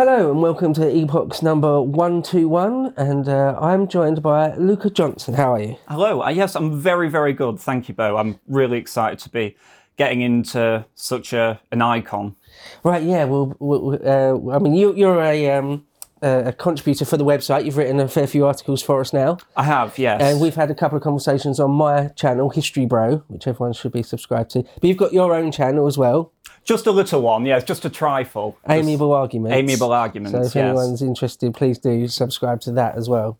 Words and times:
Hello 0.00 0.30
and 0.30 0.40
welcome 0.40 0.72
to 0.72 0.90
Epochs 0.90 1.42
number 1.42 1.82
121 1.82 2.94
and 2.96 3.28
uh, 3.28 3.54
I'm 3.60 3.86
joined 3.86 4.22
by 4.22 4.54
Luca 4.54 4.88
Johnson. 4.88 5.34
How 5.34 5.52
are 5.52 5.60
you? 5.60 5.76
Hello. 5.88 6.22
Uh, 6.22 6.30
yes, 6.30 6.56
I'm 6.56 6.80
very, 6.80 7.10
very 7.10 7.34
good. 7.34 7.60
Thank 7.60 7.86
you, 7.86 7.94
Beau. 7.94 8.16
I'm 8.16 8.40
really 8.48 8.78
excited 8.78 9.18
to 9.18 9.28
be 9.28 9.58
getting 9.98 10.22
into 10.22 10.86
such 10.94 11.34
a 11.34 11.60
an 11.70 11.82
icon. 11.82 12.34
Right, 12.82 13.02
yeah, 13.02 13.26
well, 13.26 13.54
well 13.58 13.98
uh, 14.02 14.56
I 14.56 14.58
mean, 14.58 14.72
you, 14.72 14.94
you're 14.94 15.22
a, 15.22 15.50
um, 15.50 15.84
a 16.22 16.52
contributor 16.52 17.04
for 17.04 17.16
the 17.16 17.24
website. 17.24 17.64
You've 17.64 17.76
written 17.76 17.98
a 18.00 18.08
fair 18.08 18.26
few 18.26 18.46
articles 18.46 18.82
for 18.82 19.00
us 19.00 19.12
now. 19.12 19.38
I 19.56 19.64
have, 19.64 19.98
yes. 19.98 20.20
And 20.20 20.40
we've 20.40 20.54
had 20.54 20.70
a 20.70 20.74
couple 20.74 20.96
of 20.96 21.02
conversations 21.02 21.58
on 21.58 21.70
my 21.70 22.08
channel, 22.08 22.50
History 22.50 22.86
Bro, 22.86 23.24
which 23.28 23.46
everyone 23.46 23.72
should 23.72 23.92
be 23.92 24.02
subscribed 24.02 24.50
to. 24.50 24.62
But 24.62 24.84
you've 24.84 24.96
got 24.96 25.12
your 25.12 25.34
own 25.34 25.50
channel 25.50 25.86
as 25.86 25.96
well. 25.96 26.32
Just 26.62 26.86
a 26.86 26.92
little 26.92 27.22
one, 27.22 27.46
yes, 27.46 27.64
just 27.64 27.84
a 27.84 27.90
trifle. 27.90 28.58
Amiable 28.68 29.12
Arguments. 29.12 29.56
Amiable 29.56 29.92
Arguments, 29.92 30.32
So 30.32 30.42
if 30.42 30.54
yes. 30.54 30.56
anyone's 30.56 31.02
interested, 31.02 31.54
please 31.54 31.78
do 31.78 32.06
subscribe 32.06 32.60
to 32.62 32.72
that 32.72 32.96
as 32.96 33.08
well. 33.08 33.38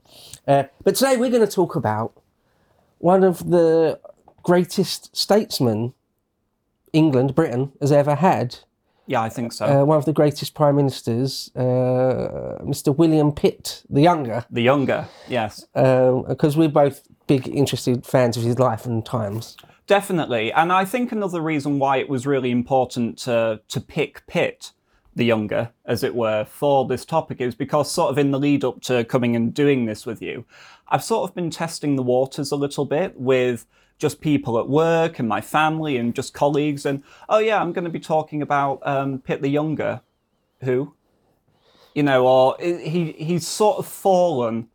Uh, 0.49 0.65
but 0.83 0.95
today 0.95 1.17
we're 1.17 1.31
going 1.31 1.47
to 1.47 1.53
talk 1.53 1.77
about 1.77 2.19
one 2.99 3.23
of 3.23 3.51
the 3.51 4.01
greatest 4.43 5.15
statesmen 5.15 5.93
England, 6.93 7.35
Britain, 7.35 7.73
has 7.81 7.93
ever 7.93 8.17
had. 8.17 8.59
Yeah, 9.11 9.23
I 9.23 9.29
think 9.29 9.53
so. 9.53 9.67
Uh, 9.67 9.85
one 9.85 9.99
of 9.99 10.05
the 10.05 10.13
greatest 10.13 10.55
prime 10.55 10.77
ministers, 10.77 11.51
uh, 11.57 12.59
Mr. 12.63 12.97
William 12.97 13.33
Pitt 13.33 13.83
the 13.91 14.03
Younger, 14.03 14.45
the 14.49 14.63
younger, 14.63 15.09
yes. 15.27 15.67
because 15.75 16.57
we're 16.57 16.69
both 16.69 17.09
big, 17.27 17.49
interested 17.49 18.07
fans 18.07 18.37
of 18.37 18.45
his 18.45 18.61
life 18.61 18.87
and 18.87 19.05
times. 19.05 19.57
Definitely. 19.89 20.53
And 20.53 20.73
I 20.73 20.85
think 20.85 21.11
another 21.11 21.41
reason 21.41 21.81
why 21.81 21.97
it 21.97 22.09
was 22.09 22.25
really 22.25 22.53
important 22.53 23.19
to, 23.19 23.61
to 23.67 23.81
pick 23.81 24.25
Pitt, 24.29 24.71
the 25.15 25.25
younger, 25.25 25.71
as 25.85 26.05
it 26.05 26.15
were, 26.15 26.45
for 26.45 26.87
this 26.87 27.05
topic 27.05 27.41
is 27.41 27.55
because, 27.55 27.91
sort 27.91 28.11
of, 28.11 28.19
in 28.19 28.31
the 28.31 28.39
lead 28.39 28.65
up 28.65 28.81
to 28.83 29.05
coming 29.05 29.35
and 29.35 29.53
doing 29.53 29.85
this 29.85 30.07
with 30.07 30.23
you, 30.23 30.45
I've 30.89 31.05
sort 31.05 31.29
of 31.29 31.35
been 31.35 31.51
testing 31.51 31.97
the 31.97 32.03
waters 32.03 32.53
a 32.53 32.57
little 32.57 32.85
bit 32.85 33.19
with 33.21 33.67
just 33.99 34.21
people 34.21 34.59
at 34.59 34.69
work 34.69 35.19
and 35.19 35.29
my 35.29 35.41
family 35.41 35.97
and 35.97 36.15
just 36.15 36.33
colleagues. 36.33 36.87
And, 36.87 37.03
oh, 37.29 37.39
yeah, 37.39 37.61
I'm 37.61 37.73
going 37.73 37.85
to 37.85 37.91
be 37.91 38.01
talking 38.01 38.41
about 38.41 38.81
um, 38.87 39.19
Pitt 39.19 39.43
the 39.43 39.49
younger. 39.49 40.01
Who? 40.63 40.95
You 41.95 42.05
know, 42.05 42.27
or 42.27 42.57
he, 42.61 43.13
he's 43.13 43.47
sort 43.47 43.79
of 43.79 43.87
fallen 43.87 44.69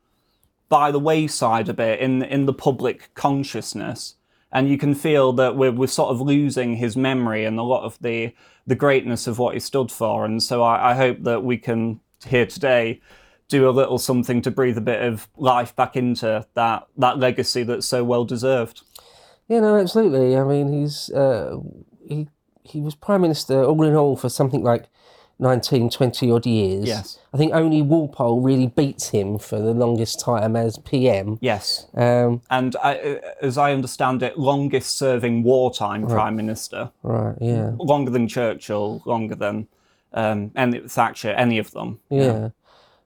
by 0.68 0.92
the 0.92 1.00
wayside 1.00 1.70
a 1.70 1.74
bit 1.74 2.00
in, 2.00 2.22
in 2.24 2.46
the 2.46 2.54
public 2.54 3.10
consciousness 3.14 4.16
and 4.56 4.70
you 4.70 4.78
can 4.78 4.96
feel 4.96 5.34
that 5.34 5.58
we're, 5.58 5.74
we're 5.74 5.86
sort 5.86 6.12
of 6.12 6.22
losing 6.22 6.78
his 6.78 6.96
memory 6.96 7.44
and 7.44 7.60
a 7.60 7.64
lot 7.64 7.84
of 7.84 8.00
the 8.00 8.34
the 8.66 8.74
greatness 8.74 9.28
of 9.28 9.38
what 9.38 9.54
he 9.54 9.60
stood 9.60 9.92
for. 9.92 10.26
And 10.26 10.42
so 10.42 10.64
I, 10.64 10.92
I 10.92 10.94
hope 10.96 11.22
that 11.24 11.44
we 11.44 11.58
can 11.58 12.00
here 12.26 12.48
today 12.48 13.02
do 13.48 13.70
a 13.70 13.72
little 13.72 14.00
something 14.00 14.42
to 14.42 14.50
breathe 14.50 14.78
a 14.78 14.82
bit 14.82 15.04
of 15.04 15.28
life 15.36 15.76
back 15.76 15.98
into 15.98 16.48
that 16.54 16.88
that 16.98 17.20
legacy 17.20 17.64
that's 17.64 17.86
so 17.86 18.06
well 18.06 18.24
deserved. 18.24 18.82
Yeah, 19.50 19.60
no, 19.60 19.76
absolutely. 19.76 20.38
I 20.38 20.44
mean, 20.46 20.72
he's 20.72 21.10
uh, 21.10 21.58
he 22.08 22.30
he 22.64 22.80
was 22.80 22.96
prime 22.96 23.22
minister 23.22 23.62
all 23.62 23.84
in 23.84 23.94
all 23.94 24.16
for 24.16 24.30
something 24.30 24.64
like 24.64 24.86
19, 25.40 25.90
20 25.90 26.32
odd 26.32 26.46
years. 26.46 26.86
Yes. 26.86 27.20
I 27.34 27.38
think 27.38 27.54
only 27.54 27.82
Walpole 27.82 28.42
really 28.42 28.68
beats 28.68 29.10
him 29.10 29.38
for 29.38 29.60
the 29.60 29.74
longest 29.74 30.20
time 30.20 30.56
as 30.56 30.78
PM. 30.80 31.38
Yes, 31.42 31.88
Um, 31.94 32.42
and 32.50 32.76
I, 32.82 32.98
uh, 32.98 33.20
as 33.42 33.58
I 33.58 33.74
understand 33.74 34.24
it, 34.24 34.40
longest 34.40 34.98
serving 34.98 35.44
wartime 35.44 36.08
prime 36.08 36.36
minister, 36.36 36.92
right, 37.04 37.36
yeah. 37.42 37.72
longer 37.78 38.12
than 38.12 38.28
Churchill, 38.28 39.02
longer 39.06 39.36
than 39.36 39.68
um, 40.14 40.52
any, 40.56 40.80
Thatcher, 40.88 41.32
any 41.32 41.58
of 41.58 41.72
them. 41.72 42.00
Yeah. 42.10 42.50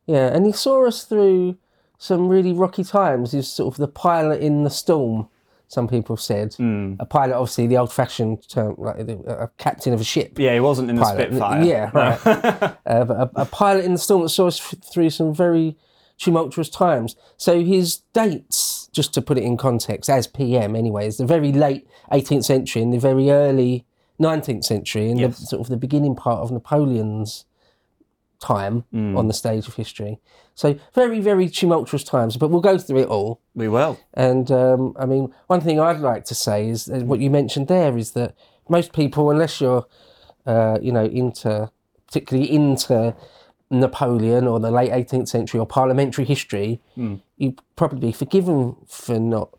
Yeah, 0.06 0.28
and 0.28 0.46
he 0.46 0.52
saw 0.52 0.88
us 0.88 1.04
through 1.04 1.58
some 2.00 2.30
really 2.30 2.54
rocky 2.54 2.84
times. 2.84 3.32
He's 3.32 3.48
sort 3.48 3.74
of 3.74 3.78
the 3.78 3.88
pilot 3.88 4.42
in 4.42 4.64
the 4.64 4.70
storm, 4.70 5.30
some 5.70 5.88
people 5.88 6.16
have 6.18 6.22
said. 6.22 6.54
Hmm. 6.56 6.96
A 7.00 7.06
pilot, 7.06 7.36
obviously, 7.36 7.68
the 7.68 7.78
old 7.78 7.94
fashioned 7.94 8.48
term, 8.50 8.76
like 8.78 9.06
the- 9.06 9.20
a 9.44 9.48
captain 9.58 9.94
of 9.94 10.02
a 10.02 10.04
ship. 10.04 10.38
Yeah, 10.38 10.54
he 10.56 10.60
wasn't 10.60 10.90
in 10.90 10.98
the 10.98 11.06
Spitfire. 11.06 11.64
Yeah, 11.64 11.90
right. 11.94 12.20
uh, 12.86 13.06
but 13.06 13.18
a, 13.18 13.30
a 13.44 13.46
pilot 13.46 13.86
in 13.86 13.94
the 13.94 14.00
storm 14.00 14.24
that 14.24 14.30
saw 14.30 14.48
us 14.48 14.60
f- 14.60 14.76
through 14.92 15.12
some 15.12 15.34
very 15.34 15.78
tumultuous 16.18 16.70
times. 16.70 17.16
So 17.38 17.64
his 17.64 17.98
dates, 18.14 18.90
just 18.92 19.14
to 19.14 19.22
put 19.22 19.38
it 19.38 19.44
in 19.46 19.56
context, 19.56 20.10
as 20.10 20.28
PM 20.28 20.76
anyway, 20.76 21.08
is 21.08 21.18
the 21.18 21.26
very 21.26 21.54
late 21.54 21.88
18th 22.12 22.44
century 22.44 22.82
and 22.82 22.92
the 22.92 23.00
very 23.00 23.30
early 23.32 23.86
19th 24.20 24.66
century, 24.66 25.10
and 25.10 25.18
Yes. 25.20 25.40
the 25.40 25.46
sort 25.46 25.62
of 25.62 25.68
the 25.70 25.78
beginning 25.78 26.14
part 26.16 26.42
of 26.42 26.52
Napoleon's 26.52 27.46
time 28.40 28.86
on 28.94 29.28
the 29.28 29.34
stage 29.34 29.68
of 29.68 29.76
history. 29.76 30.20
So 30.56 30.78
very, 30.94 31.20
very 31.22 31.50
tumultuous 31.50 32.04
times. 32.04 32.38
But 32.38 32.50
we'll 32.50 32.62
go 32.62 32.78
through 32.78 33.00
it 33.00 33.08
all. 33.08 33.42
We 33.56 33.68
will. 33.68 34.00
And 34.14 34.52
um, 34.52 34.94
I 34.98 35.06
mean, 35.06 35.34
one 35.48 35.62
thing 35.62 35.80
I'd 35.80 36.00
like 36.00 36.26
to 36.26 36.36
say 36.36 36.68
is 36.70 36.88
what 36.88 37.20
you 37.20 37.30
mentioned 37.30 37.68
there 37.68 37.98
is 37.98 38.12
that 38.12 38.36
most 38.68 38.94
people, 38.94 39.30
unless 39.30 39.60
you're, 39.62 39.86
uh, 40.46 40.80
you 40.82 40.92
know, 40.92 41.06
into 41.06 41.72
particularly 42.08 42.52
into 42.52 43.16
Napoleon 43.70 44.48
or 44.48 44.60
the 44.60 44.72
late 44.72 44.92
18th 44.92 45.28
century 45.28 45.60
or 45.60 45.66
parliamentary 45.66 46.26
history, 46.26 46.82
you'd 47.38 47.60
probably 47.76 48.00
be 48.00 48.12
forgiven 48.12 48.76
for 48.88 49.20
not 49.20 49.50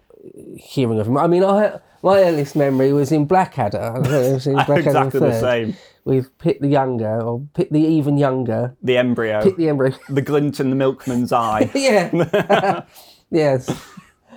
hearing 0.57 0.99
of 0.99 1.07
him. 1.07 1.17
I 1.17 1.27
mean, 1.27 1.45
I 1.45 1.79
my 2.03 2.23
earliest 2.23 2.57
memory 2.57 2.93
was 2.93 3.13
in 3.13 3.27
Blackadder. 3.27 3.79
I 3.79 3.95
don't 3.95 4.11
know 4.11 4.21
if 4.21 4.33
you've 4.33 4.43
seen 4.43 4.55
Blackadder 4.55 4.81
exactly 4.81 5.21
the 5.21 5.41
same. 5.41 5.77
With 6.05 6.37
Pitt 6.39 6.61
the 6.61 6.69
Younger 6.69 7.21
or 7.23 7.47
Pitt 7.55 7.73
the 7.73 7.81
even 7.81 8.17
younger, 8.19 8.77
The 8.83 8.97
embryo. 8.99 9.43
Pitt 9.43 9.57
the 9.57 9.69
embryo. 9.69 9.95
the 10.09 10.23
glint 10.23 10.61
in 10.61 10.71
the 10.71 10.77
milkman's 10.77 11.33
eye. 11.33 11.71
yeah. 11.75 12.85
yes. 13.31 13.71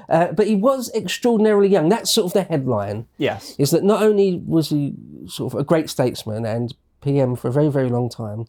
Uh, 0.09 0.31
but 0.33 0.47
he 0.47 0.55
was 0.55 0.91
extraordinarily 0.93 1.67
young. 1.69 1.89
That's 1.89 2.11
sort 2.11 2.27
of 2.27 2.33
the 2.33 2.43
headline. 2.43 3.07
yes. 3.17 3.55
Is 3.57 3.71
that 3.71 3.83
not 3.83 4.03
only 4.03 4.41
was 4.45 4.69
he 4.69 4.93
sort 5.27 5.53
of 5.53 5.59
a 5.59 5.63
great 5.63 5.89
statesman 5.89 6.45
and 6.45 6.73
PM 7.01 7.35
for 7.35 7.47
a 7.47 7.51
very, 7.51 7.69
very 7.69 7.89
long 7.89 8.09
time, 8.09 8.45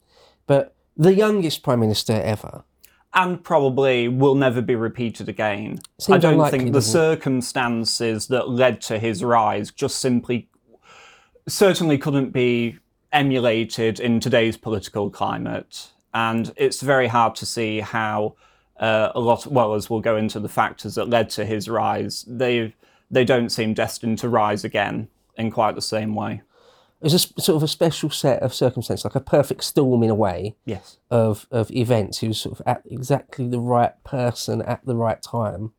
but 0.47 0.75
the 0.97 1.15
youngest 1.15 1.63
prime 1.63 1.81
minister 1.81 2.13
ever. 2.13 2.65
And 3.17 3.43
probably 3.43 4.09
will 4.09 4.35
never 4.35 4.61
be 4.61 4.75
repeated 4.75 5.29
again. 5.29 5.79
Seems 6.01 6.17
I 6.17 6.19
don't 6.19 6.35
unlikely, 6.35 6.59
think 6.59 6.73
the 6.73 6.83
circumstances 6.83 8.27
that 8.27 8.49
led 8.49 8.81
to 8.83 8.99
his 8.99 9.23
rise 9.23 9.71
just 9.71 10.01
simply 10.01 10.49
certainly 11.47 11.99
couldn't 11.99 12.31
be 12.31 12.79
emulated 13.15 13.99
in 14.01 14.21
today's 14.21 14.57
political 14.59 15.09
climate. 15.09 15.91
And 16.13 16.53
it's 16.57 16.81
very 16.83 17.07
hard 17.09 17.35
to 17.37 17.47
see 17.47 17.81
how 17.81 18.35
uh, 18.79 19.11
a 19.15 19.21
lot, 19.21 19.47
well, 19.47 19.75
as 19.75 19.89
we'll 19.89 20.01
go 20.01 20.17
into 20.17 20.39
the 20.41 20.49
factors 20.49 20.97
that 20.97 21.09
led 21.09 21.31
to 21.31 21.45
his 21.47 21.69
rise, 21.69 22.25
they 22.29 22.75
they 23.11 23.25
don't 23.25 23.51
seem 23.51 23.75
destined 23.75 24.19
to 24.19 24.29
rise 24.29 24.65
again 24.65 25.09
in 25.37 25.51
quite 25.51 25.75
the 25.77 25.83
same 25.83 26.15
way. 26.15 26.43
It 27.01 27.05
was 27.05 27.15
a 27.15 27.19
sort 27.41 27.57
of 27.57 27.63
a 27.63 27.69
special 27.69 28.11
set 28.11 28.43
of 28.43 28.55
circumstances, 28.55 29.05
like 29.05 29.15
a 29.15 29.21
perfect 29.21 29.63
storm 29.65 30.03
in 30.03 30.11
a 30.11 30.15
way 30.15 30.57
Yes. 30.65 30.99
of, 31.11 31.47
of 31.51 31.71
events. 31.71 32.19
He 32.19 32.29
was 32.29 32.41
sort 32.41 32.59
of 32.59 32.67
at 32.67 32.83
exactly 32.91 33.47
the 33.47 33.61
right 33.61 33.93
person 34.05 34.63
at 34.63 34.85
the 34.87 34.97
right 34.97 35.21
time 35.23 35.73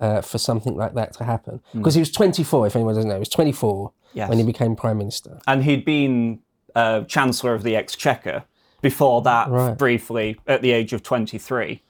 uh, 0.00 0.22
for 0.22 0.38
something 0.38 0.74
like 0.74 0.94
that 0.94 1.12
to 1.14 1.24
happen. 1.24 1.60
Because 1.74 1.94
he 1.94 2.00
was 2.00 2.10
24, 2.10 2.66
if 2.68 2.74
anyone 2.74 2.94
doesn't 2.94 3.08
know, 3.08 3.16
he 3.16 3.20
was 3.20 3.28
24 3.28 3.92
Yes. 4.14 4.28
when 4.28 4.38
he 4.38 4.44
became 4.44 4.74
prime 4.76 4.98
minister. 4.98 5.40
and 5.46 5.62
he'd 5.64 5.84
been 5.84 6.40
uh, 6.74 7.02
Chancellor 7.02 7.54
of 7.54 7.62
the 7.62 7.76
Exchequer 7.76 8.44
before 8.80 9.22
that, 9.22 9.48
Right. 9.48 9.76
briefly 9.78 10.38
at 10.46 10.62
the 10.62 10.72
age 10.72 10.92
of 10.92 11.02
23. 11.02 11.82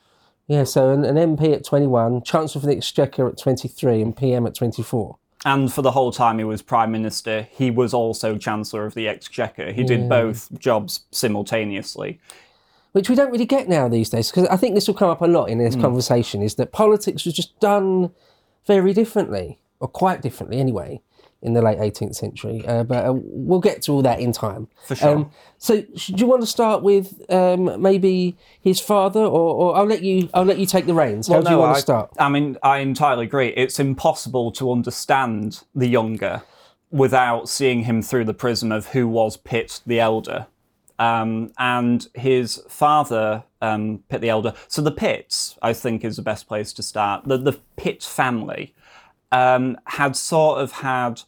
Yeah, 0.47 0.65
so 0.65 0.91
an, 0.91 1.04
an 1.04 1.16
MP 1.37 1.53
at 1.54 1.65
21, 1.65 2.22
Chancellor 2.22 2.60
for 2.60 2.66
the 2.66 2.76
Exchequer 2.76 3.28
at 3.28 3.38
23, 3.38 4.03
and 4.03 4.16
PM 4.16 4.47
at 4.47 4.54
24. 4.54 5.16
And 5.44 5.72
for 5.72 5.82
the 5.82 5.91
whole 5.93 6.12
time 6.12 6.38
he 6.38 6.44
was 6.44 6.62
Prime 6.62 6.93
Minister, 6.93 7.48
he 7.50 7.70
was 7.70 7.93
also 7.94 8.37
Chancellor 8.37 8.84
of 8.84 8.94
the 8.94 9.09
Exchequer. 9.09 9.72
He 9.72 9.82
did 9.82 10.09
both 10.09 10.48
jobs 10.59 11.00
simultaneously. 11.10 12.20
Which 12.93 13.09
we 13.09 13.16
don't 13.16 13.31
really 13.32 13.47
get 13.47 13.69
now 13.69 13.88
these 13.88 14.11
days, 14.11 14.31
because 14.31 14.46
I 14.49 14.56
think 14.56 14.75
this 14.75 14.87
will 14.87 14.94
come 14.94 15.08
up 15.11 15.23
a 15.23 15.26
lot 15.26 15.46
in 15.49 15.58
this 15.58 15.75
conversation, 15.75 16.43
is 16.43 16.56
that 16.56 16.73
politics 16.73 17.25
was 17.25 17.32
just 17.35 17.58
done 17.58 18.11
very 18.67 18.93
differently, 18.93 19.58
or 19.81 19.88
quite 19.88 20.20
differently 20.20 20.58
anyway, 20.61 21.00
in 21.43 21.55
the 21.55 21.62
late 21.62 21.79
18th 21.79 22.15
century. 22.15 22.65
Uh, 22.67 22.85
but 22.85 23.05
uh, 23.05 23.12
we'll 23.15 23.61
get 23.61 23.83
to 23.83 23.93
all 23.93 24.03
that 24.03 24.21
in 24.21 24.33
time. 24.33 24.69
For 24.87 24.94
sure. 24.94 25.17
Um, 25.17 25.31
so, 25.59 25.83
do 25.83 26.15
you 26.17 26.27
want 26.27 26.43
to 26.43 26.47
start 26.47 26.83
with 26.83 27.21
um, 27.31 27.81
maybe 27.81 28.37
his 28.61 28.81
father, 28.81 29.21
or, 29.21 29.55
or 29.55 29.77
I'll 29.77 29.87
let 29.87 30.03
you 30.03 30.29
I'll 30.33 30.44
let 30.44 30.59
you 30.59 30.67
take 30.67 30.87
the 30.87 30.94
reins. 30.94 31.29
How 31.29 31.41
do 31.41 31.50
you 31.50 31.56
No, 31.56 31.61
want 31.61 31.73
I, 31.73 31.75
to 31.75 31.81
start? 31.81 32.11
I 32.19 32.29
mean, 32.29 32.56
I 32.62 32.79
entirely 32.79 33.27
agree. 33.27 33.49
It's 33.49 33.79
impossible 33.79 34.53
to 34.53 34.73
understand 34.73 35.62
the 35.75 35.89
younger 35.89 36.43
without 36.91 37.49
seeing 37.49 37.85
him 37.85 38.03
through 38.03 38.25
the 38.25 38.35
prism 38.35 38.71
of 38.71 38.88
who 38.88 39.09
was 39.09 39.37
Pitt 39.37 39.81
the 39.87 39.99
Elder. 39.99 40.47
Um, 40.99 41.53
and 41.59 42.06
his 42.15 42.62
father, 42.69 43.43
um, 43.61 44.05
Pitt 44.09 44.21
the 44.21 44.29
Elder. 44.29 44.53
So 44.69 44.83
the 44.83 44.93
Pitts, 44.93 45.59
I 45.61 45.73
think, 45.73 46.05
is 46.05 46.17
the 46.17 46.23
best 46.23 46.47
place 46.47 46.73
to 46.75 46.83
start. 46.83 47.25
The, 47.25 47.38
the 47.38 47.59
Pitt 47.77 48.05
family 48.05 48.75
um, 49.33 49.79
had 49.87 50.15
sort 50.15 50.61
of 50.61 50.73
had 50.73 51.23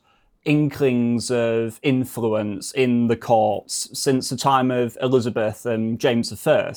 inklings 0.44 1.30
of 1.30 1.80
influence 1.82 2.72
in 2.72 3.06
the 3.06 3.16
courts 3.16 3.88
since 3.98 4.28
the 4.28 4.36
time 4.36 4.70
of 4.70 4.96
Elizabeth 5.00 5.64
and 5.64 5.98
James 5.98 6.46
I. 6.46 6.74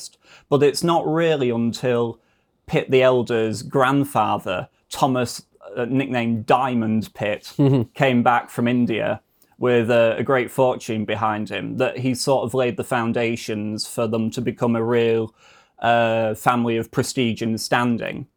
But 0.50 0.64
it's 0.64 0.84
not 0.84 1.06
really 1.08 1.50
until 1.50 2.20
Pitt 2.66 2.92
the 2.92 3.02
Elder's 3.02 3.64
grandfather, 3.64 4.70
Thomas, 4.90 5.44
uh, 5.76 5.86
nicknamed 5.86 6.46
Diamond 6.46 7.14
Pitt, 7.14 7.54
came 7.94 8.24
back 8.24 8.50
from 8.50 8.68
India 8.68 9.22
with 9.58 9.90
a, 9.90 10.18
a, 10.18 10.24
great 10.24 10.52
fortune 10.52 11.04
behind 11.04 11.50
him 11.50 11.78
that 11.78 11.98
he 11.98 12.14
sort 12.14 12.44
of 12.44 12.54
laid 12.54 12.78
the 12.78 12.84
foundations 12.84 13.88
for 13.88 14.06
them 14.06 14.30
to 14.30 14.40
become 14.40 14.76
a 14.76 14.84
real 14.84 15.34
uh, 15.80 16.36
family 16.36 16.78
of 16.78 16.92
prestige 16.92 17.42
and 17.42 17.60
standing. 17.60 18.28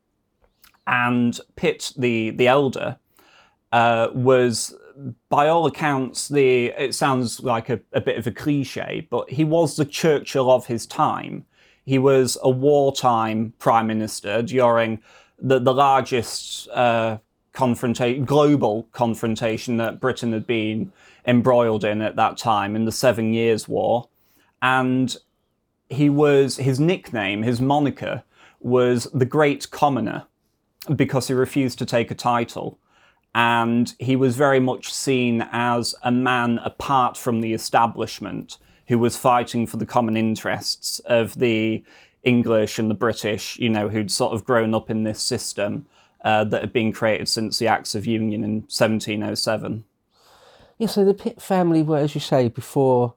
And 0.87 1.39
Pitt 1.57 1.93
the 1.97 2.31
the 2.31 2.49
Elder 2.49 2.97
uh, 3.73 4.09
was 4.15 4.75
by 5.29 5.49
all 5.49 5.67
accounts, 5.67 6.29
the 6.29 6.67
it 6.67 6.95
sounds 6.95 7.41
like 7.41 7.69
a, 7.69 7.81
a, 7.93 8.01
bit 8.01 8.19
of 8.19 8.27
a 8.27 8.31
cliche, 8.31 9.07
but 9.11 9.31
he 9.31 9.45
was 9.45 9.77
the 9.77 9.85
Churchill 9.85 10.51
of 10.51 10.67
his 10.67 10.87
time. 10.87 11.45
He 11.85 11.99
was 11.99 12.37
a 12.43 12.51
wartime 12.51 13.55
prime 13.59 13.87
minister 13.87 14.43
during 14.43 15.01
the, 15.39 15.59
the 15.59 15.75
largest 15.75 16.69
uh, 16.69 17.19
confrontation, 17.53 18.25
global 18.25 18.89
confrontation 18.93 19.77
that 19.79 20.01
Britain 20.01 20.33
had 20.33 20.47
been 20.47 20.93
embroiled 21.27 21.85
in 21.85 22.03
at 22.03 22.17
that 22.17 22.37
time 22.37 22.77
in 22.77 22.85
the 22.85 22.93
Seven 22.93 23.33
Years' 23.33 23.67
War. 23.69 24.09
And 24.63 25.17
he 25.89 26.11
was, 26.11 26.57
his 26.57 26.79
nickname, 26.79 27.43
his 27.43 27.61
moniker, 27.61 28.23
was 28.61 29.05
the 29.15 29.25
Great 29.25 29.71
Commoner 29.71 30.27
because 30.95 31.29
he 31.29 31.35
refused 31.35 31.79
to 31.79 31.87
take 31.87 32.11
a 32.11 32.15
title 32.15 32.79
and 33.35 33.95
he 33.99 34.17
was 34.17 34.37
very 34.37 34.61
much 34.61 34.93
seen 34.93 35.47
as 35.53 35.95
a 36.03 36.11
man 36.11 36.59
apart 36.65 37.17
from 37.17 37.41
the 37.41 37.53
establishment 37.55 38.59
who 38.89 38.99
was 38.99 39.17
fighting 39.17 39.67
for 39.67 39.77
the 39.77 39.87
common 39.87 40.17
interests 40.17 40.99
of 41.01 41.39
the 41.39 41.83
English 42.25 42.79
and 42.79 42.91
the 42.91 42.95
British, 42.95 43.59
you 43.59 43.69
know, 43.69 43.89
who'd 43.89 44.11
sort 44.11 44.33
of 44.35 44.45
grown 44.45 44.75
up 44.75 44.91
in 44.91 45.05
this 45.05 45.23
system 45.23 45.87
uh, 46.25 46.45
that 46.45 46.61
had 46.61 46.73
been 46.73 46.93
created 46.93 47.29
since 47.29 47.59
the 47.59 47.69
Acts 47.69 47.95
of 47.95 48.05
Union 48.07 48.43
in 48.45 48.55
1707. 48.63 49.85
Yeah, 50.79 50.87
so 50.89 51.05
the 51.05 51.15
Pitt 51.15 51.41
family 51.41 51.83
were, 51.83 51.99
as 51.99 52.15
you 52.15 52.21
say, 52.21 52.49
before 52.49 53.15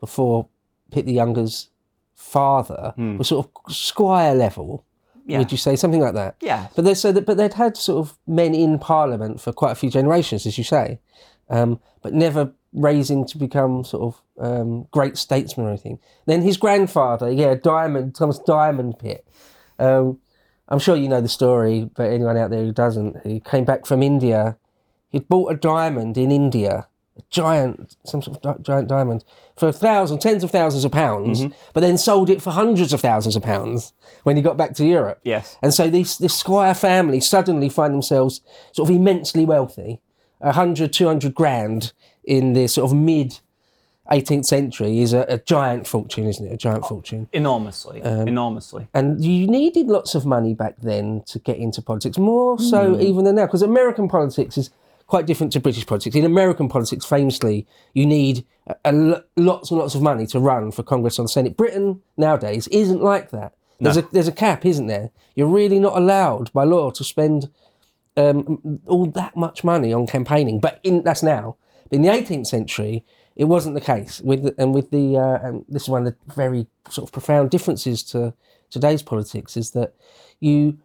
before 0.00 0.46
Pitt 0.90 1.04
the 1.06 1.12
Younger's 1.12 1.68
father, 2.14 2.92
Hmm. 2.96 3.18
was 3.18 3.28
sort 3.28 3.48
of 3.66 3.74
squire 3.74 4.34
level. 4.34 4.84
Yeah. 5.30 5.38
Would 5.38 5.52
you 5.52 5.58
say 5.58 5.76
something 5.76 6.00
like 6.00 6.14
that? 6.14 6.36
Yeah. 6.40 6.68
But 6.74 6.84
they 6.84 6.94
so 6.94 7.12
that, 7.12 7.26
but 7.26 7.36
they'd 7.36 7.54
had 7.54 7.76
sort 7.76 8.06
of 8.06 8.18
men 8.26 8.54
in 8.54 8.78
Parliament 8.78 9.40
for 9.40 9.52
quite 9.52 9.72
a 9.72 9.74
few 9.76 9.90
generations, 9.90 10.46
as 10.46 10.58
you 10.58 10.64
say, 10.64 11.00
um, 11.48 11.80
but 12.02 12.12
never 12.12 12.52
raising 12.72 13.26
to 13.26 13.38
become 13.38 13.84
sort 13.84 14.02
of 14.02 14.22
um, 14.38 14.86
great 14.90 15.16
statesmen 15.16 15.66
or 15.66 15.70
anything. 15.70 15.98
Then 16.26 16.42
his 16.42 16.56
grandfather, 16.56 17.30
yeah, 17.30 17.54
Diamond 17.54 18.14
Thomas 18.14 18.38
Diamond 18.38 18.98
Pitt. 18.98 19.26
Um, 19.78 20.18
I'm 20.68 20.78
sure 20.78 20.96
you 20.96 21.08
know 21.08 21.20
the 21.20 21.28
story, 21.28 21.90
but 21.94 22.10
anyone 22.10 22.36
out 22.36 22.50
there 22.50 22.64
who 22.64 22.72
doesn't, 22.72 23.26
he 23.26 23.40
came 23.40 23.64
back 23.64 23.86
from 23.86 24.02
India. 24.02 24.56
He'd 25.08 25.28
bought 25.28 25.52
a 25.52 25.56
diamond 25.56 26.16
in 26.16 26.30
India, 26.30 26.86
giant, 27.30 27.96
some 28.04 28.22
sort 28.22 28.44
of 28.44 28.62
giant 28.62 28.88
diamond, 28.88 29.24
for 29.56 29.68
a 29.68 29.72
thousand, 29.72 30.20
tens 30.20 30.42
of 30.42 30.50
thousands 30.50 30.84
of 30.84 30.92
pounds, 30.92 31.40
mm-hmm. 31.40 31.54
but 31.74 31.80
then 31.80 31.98
sold 31.98 32.30
it 32.30 32.40
for 32.40 32.50
hundreds 32.50 32.92
of 32.92 33.00
thousands 33.00 33.36
of 33.36 33.42
pounds 33.42 33.92
when 34.22 34.36
he 34.36 34.42
got 34.42 34.56
back 34.56 34.74
to 34.74 34.84
Europe. 34.84 35.20
Yes. 35.22 35.56
And 35.62 35.74
so 35.74 35.88
this, 35.88 36.16
this 36.18 36.36
Squire 36.36 36.74
family 36.74 37.20
suddenly 37.20 37.68
find 37.68 37.92
themselves 37.92 38.40
sort 38.72 38.88
of 38.88 38.96
immensely 38.96 39.44
wealthy, 39.44 40.00
100, 40.38 40.92
200 40.92 41.34
grand 41.34 41.92
in 42.24 42.54
the 42.54 42.66
sort 42.66 42.90
of 42.90 42.96
mid 42.96 43.40
18th 44.10 44.46
century 44.46 45.00
is 45.00 45.12
a, 45.12 45.24
a 45.28 45.38
giant 45.38 45.86
fortune, 45.86 46.26
isn't 46.26 46.44
it? 46.46 46.52
A 46.52 46.56
giant 46.56 46.84
fortune. 46.84 47.28
Enormously. 47.32 48.02
Um, 48.02 48.26
enormously. 48.26 48.88
And 48.92 49.24
you 49.24 49.46
needed 49.46 49.86
lots 49.86 50.14
of 50.14 50.26
money 50.26 50.52
back 50.52 50.74
then 50.82 51.22
to 51.26 51.38
get 51.38 51.58
into 51.58 51.80
politics, 51.80 52.18
more 52.18 52.58
so 52.58 52.94
hmm. 52.94 53.00
even 53.00 53.24
than 53.24 53.36
now, 53.36 53.46
because 53.46 53.62
American 53.62 54.08
politics 54.08 54.58
is 54.58 54.70
quite 55.10 55.26
different 55.26 55.52
to 55.52 55.58
British 55.58 55.84
politics. 55.86 56.14
In 56.14 56.24
American 56.24 56.68
politics, 56.68 57.04
famously, 57.04 57.66
you 57.94 58.06
need 58.06 58.46
a, 58.68 58.76
a 58.84 59.24
lots 59.36 59.72
and 59.72 59.80
lots 59.80 59.96
of 59.96 60.02
money 60.02 60.24
to 60.28 60.38
run 60.38 60.70
for 60.70 60.84
Congress 60.84 61.18
or 61.18 61.22
the 61.22 61.28
Senate. 61.28 61.56
Britain 61.56 62.00
nowadays 62.16 62.68
isn't 62.68 63.02
like 63.02 63.30
that. 63.30 63.52
There's 63.80 63.96
a 63.96 64.02
there's 64.02 64.28
a 64.28 64.32
cap, 64.32 64.64
isn't 64.64 64.86
there? 64.86 65.10
You're 65.34 65.48
really 65.48 65.80
not 65.80 65.96
allowed 65.96 66.52
by 66.52 66.64
law 66.64 66.90
to 66.92 67.02
spend 67.02 67.50
um, 68.16 68.80
all 68.86 69.06
that 69.06 69.36
much 69.36 69.64
money 69.64 69.92
on 69.92 70.06
campaigning. 70.06 70.60
But 70.60 70.78
in 70.84 71.02
that's 71.02 71.24
now. 71.24 71.56
But 71.88 71.96
in 71.96 72.02
the 72.02 72.08
18th 72.08 72.46
century, 72.46 73.04
it 73.34 73.46
wasn't 73.46 73.74
the 73.74 73.80
case. 73.80 74.20
With 74.20 74.44
the, 74.44 74.54
and 74.58 74.72
with 74.72 74.90
the 74.92 75.16
uh, 75.16 75.38
and 75.42 75.64
this 75.68 75.84
is 75.84 75.88
one 75.88 76.06
of 76.06 76.14
the 76.14 76.34
very 76.34 76.68
sort 76.88 77.08
of 77.08 77.12
profound 77.12 77.50
differences 77.50 78.04
to 78.12 78.32
today's 78.70 79.02
politics 79.02 79.56
is 79.56 79.72
that 79.72 79.94
you 80.38 80.78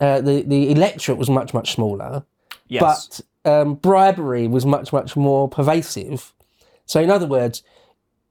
uh, 0.00 0.20
the 0.20 0.42
the 0.42 0.72
electorate 0.72 1.18
was 1.18 1.30
much 1.30 1.54
much 1.54 1.72
smaller, 1.72 2.24
Yes. 2.70 3.22
Um, 3.44 3.74
bribery 3.74 4.48
was 4.48 4.66
much 4.66 4.92
much 4.92 5.16
more 5.16 5.48
pervasive. 5.48 6.32
So 6.86 7.00
in 7.00 7.10
other 7.10 7.26
words. 7.26 7.62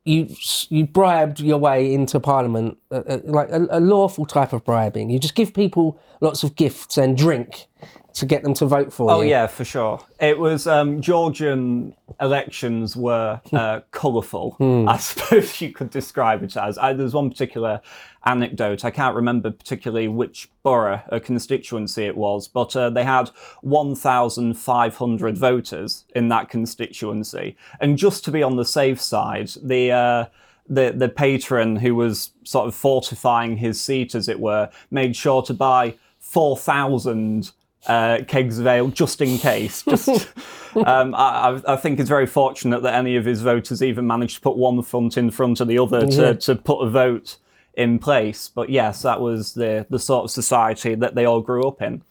You 0.06 0.28
you 0.70 0.88
bribed 0.88 1.40
your 1.40 1.60
way 1.60 1.94
into 1.94 2.20
parliament, 2.20 2.78
uh, 2.90 3.04
uh, 3.08 3.20
like 3.26 3.50
a, 3.52 3.68
a 3.70 3.80
lawful 3.80 4.26
type 4.26 4.54
of 4.54 4.64
bribing. 4.64 5.12
You 5.12 5.20
just 5.20 5.36
give 5.36 5.54
people 5.54 6.00
lots 6.22 6.42
of 6.42 6.56
gifts 6.56 6.98
and 6.98 7.16
drink 7.16 7.68
to 8.14 8.26
get 8.26 8.44
them 8.44 8.54
to 8.56 8.66
vote 8.66 8.92
for 8.92 9.10
Oh 9.12 9.22
you. 9.22 9.30
yeah, 9.30 9.48
for 9.48 9.64
sure. 9.64 10.00
It 10.20 10.38
was 10.38 10.68
um, 10.68 11.00
Georgian 11.00 11.94
elections 12.20 12.96
were 12.96 13.40
uh, 13.54 13.82
colourful. 13.92 14.58
I 14.88 14.98
suppose 15.10 15.62
you 15.62 15.72
could 15.72 15.90
describe 15.90 16.44
it 16.44 16.58
as. 16.58 16.78
I, 16.78 16.94
there's 16.94 17.14
one 17.14 17.30
particular 17.30 17.82
anecdote. 18.26 18.84
I 18.84 18.92
can't 18.92 19.16
remember 19.16 19.52
particularly 19.52 20.08
which 20.10 20.50
borough 20.64 21.02
or 21.12 21.20
constituency 21.22 22.04
it 22.06 22.18
was, 22.18 22.48
but 22.48 22.76
uh, 22.76 22.90
they 22.90 23.04
had 23.06 23.30
1,500 23.62 25.38
voters 25.38 26.06
in 26.16 26.28
that 26.30 26.50
constituency, 26.50 27.56
and 27.80 27.98
just 27.98 28.26
to 28.26 28.32
be 28.32 28.44
on 28.44 28.56
the 28.56 28.66
safe 28.66 29.00
side, 29.02 29.50
the. 29.64 29.92
Uh, 29.92 30.26
the, 30.72 30.94
the 30.96 31.10
patron 31.10 31.78
who 31.78 31.96
was 31.96 32.30
sort 32.44 32.68
of 32.68 32.76
fortifying 32.76 33.58
his 33.58 33.82
seat, 33.82 34.14
as 34.14 34.30
it 34.30 34.40
were, 34.40 34.70
made 34.92 35.16
sure 35.16 35.42
to 35.42 35.52
buy 35.52 35.96
4,000 36.20 37.52
uh, 37.88 38.20
kegs 38.28 38.60
of 38.60 38.68
ale 38.68 38.90
just 38.90 39.22
in 39.22 39.38
case. 39.38 39.84
Just, 39.84 40.10
um, 40.86 41.16
I, 41.16 41.62
I- 41.68 41.76
think 41.78 42.00
it's 42.00 42.10
very 42.10 42.28
fortunate 42.28 42.84
that 42.84 42.94
any 42.94 43.16
of 43.16 43.26
his 43.26 43.42
voters 43.42 43.82
even 43.82 44.06
managed 44.06 44.36
to 44.36 44.42
put 44.42 44.58
one 44.58 44.82
front 44.84 45.18
in 45.18 45.32
front 45.32 45.60
of 45.60 45.68
the 45.68 45.80
other 45.80 46.06
to, 46.08 46.36
to 46.36 46.56
put 46.56 46.82
a 46.82 46.90
vote 46.90 47.38
in 47.76 47.98
place. 48.00 48.50
But 48.54 48.70
yes, 48.70 49.02
that 49.04 49.22
was 49.22 49.54
the, 49.54 49.86
the 49.90 50.00
sort 50.00 50.26
of 50.26 50.32
society 50.32 50.96
that 50.96 51.16
they 51.16 51.26
all 51.26 51.42
grew 51.42 51.68
up 51.68 51.82
in. 51.82 52.04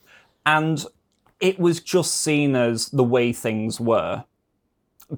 And 0.47 0.85
it 1.41 1.59
was 1.59 1.81
just 1.81 2.23
seen 2.23 2.57
as 2.57 2.89
the 2.89 3.05
way 3.05 3.33
things 3.33 3.79
were. 3.79 4.25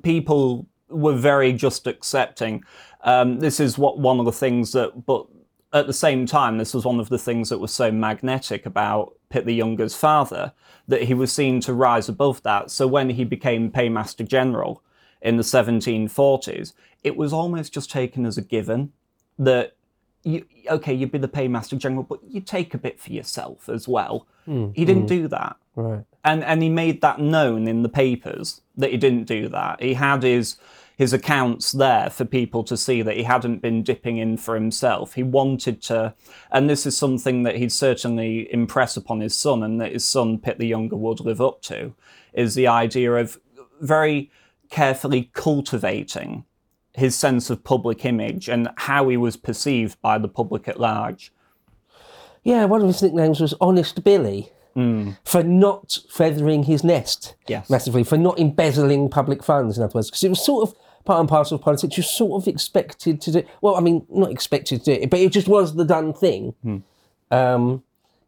People 0.02 0.66
were 0.88 1.14
very 1.16 1.52
just 1.52 1.86
accepting. 1.86 2.64
Um, 3.04 3.38
this 3.38 3.60
is 3.60 3.78
what 3.78 3.98
one 3.98 4.18
of 4.18 4.26
the 4.26 4.32
things 4.32 4.72
that, 4.72 5.06
but 5.06 5.26
at 5.72 5.86
the 5.86 5.92
same 5.92 6.26
time, 6.26 6.58
this 6.58 6.74
was 6.74 6.84
one 6.84 6.98
of 7.00 7.08
the 7.08 7.18
things 7.18 7.48
that 7.48 7.58
was 7.58 7.72
so 7.72 7.90
magnetic 7.92 8.66
about 8.66 9.14
Pitt 9.30 9.46
the 9.46 9.54
Younger's 9.54 9.94
father 9.94 10.52
that 10.86 11.04
he 11.04 11.14
was 11.14 11.32
seen 11.32 11.60
to 11.60 11.72
rise 11.72 12.08
above 12.08 12.42
that. 12.42 12.70
So 12.70 12.86
when 12.86 13.10
he 13.10 13.24
became 13.24 13.70
Paymaster 13.70 14.26
General 14.26 14.82
in 15.22 15.36
the 15.36 15.42
1740s, 15.42 16.72
it 17.02 17.16
was 17.16 17.32
almost 17.32 17.72
just 17.72 17.90
taken 17.90 18.26
as 18.26 18.36
a 18.36 18.42
given 18.42 18.92
that 19.38 19.74
you, 20.22 20.44
okay, 20.68 20.92
you'd 20.92 21.12
be 21.12 21.18
the 21.18 21.28
Paymaster 21.28 21.78
General, 21.78 22.02
but 22.02 22.20
you 22.28 22.40
take 22.40 22.74
a 22.74 22.78
bit 22.78 23.00
for 23.00 23.12
yourself 23.12 23.68
as 23.68 23.88
well. 23.88 24.26
Hmm, 24.44 24.70
he 24.74 24.84
didn't 24.84 25.02
hmm. 25.02 25.08
do 25.08 25.28
that 25.28 25.56
Right. 25.76 26.04
and 26.24 26.42
and 26.44 26.62
he 26.62 26.68
made 26.68 27.00
that 27.00 27.20
known 27.20 27.68
in 27.68 27.82
the 27.82 27.88
papers 27.88 28.60
that 28.76 28.90
he 28.90 28.96
didn't 28.96 29.24
do 29.24 29.48
that. 29.48 29.80
He 29.82 29.94
had 29.94 30.22
his 30.22 30.56
his 31.00 31.14
accounts 31.14 31.72
there 31.72 32.10
for 32.10 32.26
people 32.26 32.62
to 32.62 32.76
see 32.76 33.00
that 33.00 33.16
he 33.16 33.22
hadn't 33.22 33.62
been 33.62 33.82
dipping 33.82 34.18
in 34.18 34.36
for 34.36 34.54
himself. 34.54 35.14
He 35.14 35.22
wanted 35.22 35.80
to, 35.84 36.12
and 36.52 36.68
this 36.68 36.84
is 36.84 36.94
something 36.94 37.42
that 37.44 37.56
he'd 37.56 37.72
certainly 37.72 38.52
impress 38.52 38.98
upon 38.98 39.20
his 39.20 39.34
son, 39.34 39.62
and 39.62 39.80
that 39.80 39.94
his 39.94 40.04
son 40.04 40.36
Pitt 40.36 40.58
the 40.58 40.66
Younger 40.66 40.96
would 40.96 41.20
live 41.20 41.40
up 41.40 41.62
to, 41.62 41.94
is 42.34 42.54
the 42.54 42.66
idea 42.66 43.14
of 43.14 43.40
very 43.80 44.30
carefully 44.68 45.30
cultivating 45.32 46.44
his 46.92 47.16
sense 47.16 47.48
of 47.48 47.64
public 47.64 48.04
image 48.04 48.46
and 48.46 48.68
how 48.76 49.08
he 49.08 49.16
was 49.16 49.38
perceived 49.38 49.98
by 50.02 50.18
the 50.18 50.28
public 50.28 50.68
at 50.68 50.78
large. 50.78 51.32
Yeah, 52.42 52.66
one 52.66 52.82
of 52.82 52.88
his 52.88 53.02
nicknames 53.02 53.40
was 53.40 53.54
Honest 53.58 54.04
Billy 54.04 54.50
hmm. 54.74 55.12
for 55.24 55.42
not 55.42 55.96
feathering 56.10 56.64
his 56.64 56.84
nest 56.84 57.36
Yes. 57.48 57.70
massively, 57.70 58.04
for 58.04 58.18
not 58.18 58.38
embezzling 58.38 59.08
public 59.08 59.42
funds, 59.42 59.78
in 59.78 59.82
other 59.82 59.94
words, 59.94 60.10
because 60.10 60.24
it 60.24 60.28
was 60.28 60.44
sort 60.44 60.68
of 60.68 60.74
part 61.04 61.20
and 61.20 61.28
parcel 61.28 61.56
of 61.56 61.62
politics. 61.62 61.96
You're 61.96 62.04
sort 62.04 62.42
of 62.42 62.48
expected 62.48 63.20
to 63.22 63.32
do. 63.32 63.42
Well, 63.60 63.76
I 63.76 63.80
mean, 63.80 64.06
not 64.10 64.30
expected 64.30 64.84
to 64.84 64.96
do 64.96 65.02
it, 65.02 65.10
but 65.10 65.20
it 65.20 65.32
just 65.32 65.48
was 65.48 65.74
the 65.74 65.84
done 65.84 66.12
thing. 66.12 66.54
Um, 67.30 67.82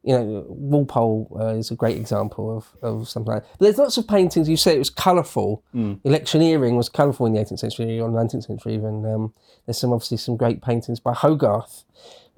you 0.04 0.18
know, 0.18 0.44
Walpole 0.48 1.36
uh, 1.40 1.54
is 1.54 1.70
a 1.70 1.76
great 1.76 1.96
example 1.96 2.56
of, 2.56 2.66
of 2.82 3.08
something 3.08 3.32
like 3.32 3.42
that. 3.44 3.48
But 3.52 3.64
there's 3.66 3.78
lots 3.78 3.96
of 3.98 4.08
paintings, 4.08 4.48
you 4.48 4.56
say 4.56 4.74
it 4.74 4.78
was 4.78 4.90
colourful. 4.90 5.62
Electioneering 6.02 6.76
was 6.76 6.88
colourful 6.88 7.26
in 7.26 7.34
the 7.34 7.40
18th 7.40 7.60
century 7.60 8.00
or 8.00 8.08
19th 8.08 8.46
century 8.46 8.74
even. 8.74 9.06
Um, 9.06 9.32
there's 9.64 9.78
some 9.78 9.92
obviously 9.92 10.16
some 10.16 10.36
great 10.36 10.60
paintings 10.60 10.98
by 10.98 11.12
Hogarth 11.14 11.84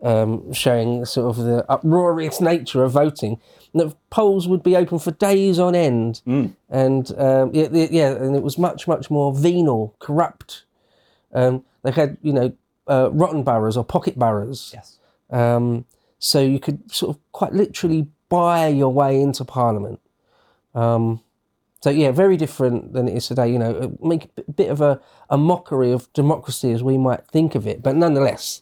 um, 0.04 0.52
showing 0.52 1.04
sort 1.06 1.36
of 1.36 1.44
the 1.44 1.64
uproarious 1.68 2.40
nature 2.40 2.84
of 2.84 2.92
voting. 2.92 3.40
And 3.72 3.80
the 3.80 3.96
polls 4.10 4.46
would 4.46 4.62
be 4.62 4.76
open 4.76 5.00
for 5.00 5.10
days 5.10 5.58
on 5.58 5.74
end. 5.74 6.20
And 6.68 7.10
um, 7.18 7.50
yeah, 7.52 7.68
yeah, 7.72 7.88
yeah, 7.90 8.10
and 8.12 8.36
it 8.36 8.42
was 8.42 8.58
much, 8.58 8.86
much 8.86 9.10
more 9.10 9.34
venal, 9.34 9.96
corrupt. 9.98 10.64
Um, 11.32 11.64
they 11.82 11.90
had, 11.90 12.18
you 12.22 12.32
know, 12.32 12.52
uh, 12.86 13.10
rotten 13.10 13.42
boroughs 13.42 13.76
or 13.76 13.84
pocket 13.84 14.16
boroughs. 14.16 14.70
Yes. 14.72 14.98
Um, 15.30 15.86
so 16.18 16.40
you 16.40 16.60
could 16.60 16.92
sort 16.92 17.16
of 17.16 17.22
quite 17.32 17.52
literally 17.52 18.06
buy 18.28 18.68
your 18.68 18.92
way 18.92 19.20
into 19.20 19.44
Parliament. 19.44 20.00
Um, 20.74 21.20
so 21.84 21.90
yeah, 21.90 22.10
very 22.12 22.36
different 22.44 22.92
than 22.94 23.04
it 23.08 23.14
is 23.18 23.26
today. 23.28 23.48
You 23.52 23.58
know, 23.58 23.72
make 24.12 24.22
a 24.38 24.52
bit- 24.60 24.70
of 24.70 24.80
a, 24.80 24.92
a 25.28 25.36
mockery 25.36 25.92
of 25.92 26.00
democracy 26.14 26.70
as 26.72 26.82
we 26.82 26.96
might 27.08 27.22
think 27.34 27.54
of 27.54 27.66
it, 27.66 27.82
but 27.82 27.94
nonetheless, 27.94 28.60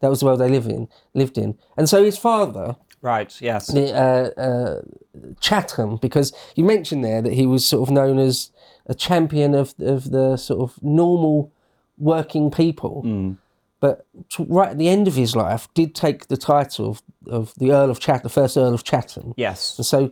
that 0.00 0.08
was 0.12 0.20
the 0.20 0.26
world 0.26 0.40
they 0.40 0.48
live 0.58 0.68
in, 0.76 0.86
lived 1.22 1.36
in. 1.44 1.58
And 1.76 1.88
so 1.88 2.04
his 2.04 2.16
father, 2.16 2.76
Right. 3.02 3.32
Yes. 3.40 3.66
the, 3.68 3.86
uh, 4.06 4.40
uh, 4.48 4.80
Chatham, 5.40 5.96
because 5.96 6.32
you 6.54 6.64
mentioned 6.64 7.02
there 7.04 7.22
that 7.22 7.32
he 7.32 7.46
was 7.46 7.66
sort 7.66 7.82
of 7.88 7.92
known 7.92 8.18
as 8.18 8.50
a 8.86 8.94
champion 8.94 9.54
of 9.54 9.74
of 9.94 10.10
the 10.16 10.36
sort 10.36 10.60
of 10.60 10.70
normal 10.82 11.50
working 11.98 12.50
people. 12.50 12.94
But 13.80 14.06
t- 14.28 14.44
right 14.48 14.70
at 14.70 14.78
the 14.78 14.88
end 14.96 15.08
of 15.08 15.14
his 15.14 15.34
life, 15.34 15.66
did 15.74 15.94
take 15.94 16.26
the 16.28 16.36
title 16.36 16.90
of, 16.90 17.02
of 17.26 17.54
the 17.56 17.72
Earl 17.72 17.90
of 17.90 17.98
Chatham, 17.98 18.24
the 18.24 18.28
first 18.40 18.56
Earl 18.58 18.74
of 18.74 18.84
Chatham. 18.84 19.32
Yes. 19.38 19.78
And 19.78 19.86
so, 19.86 20.10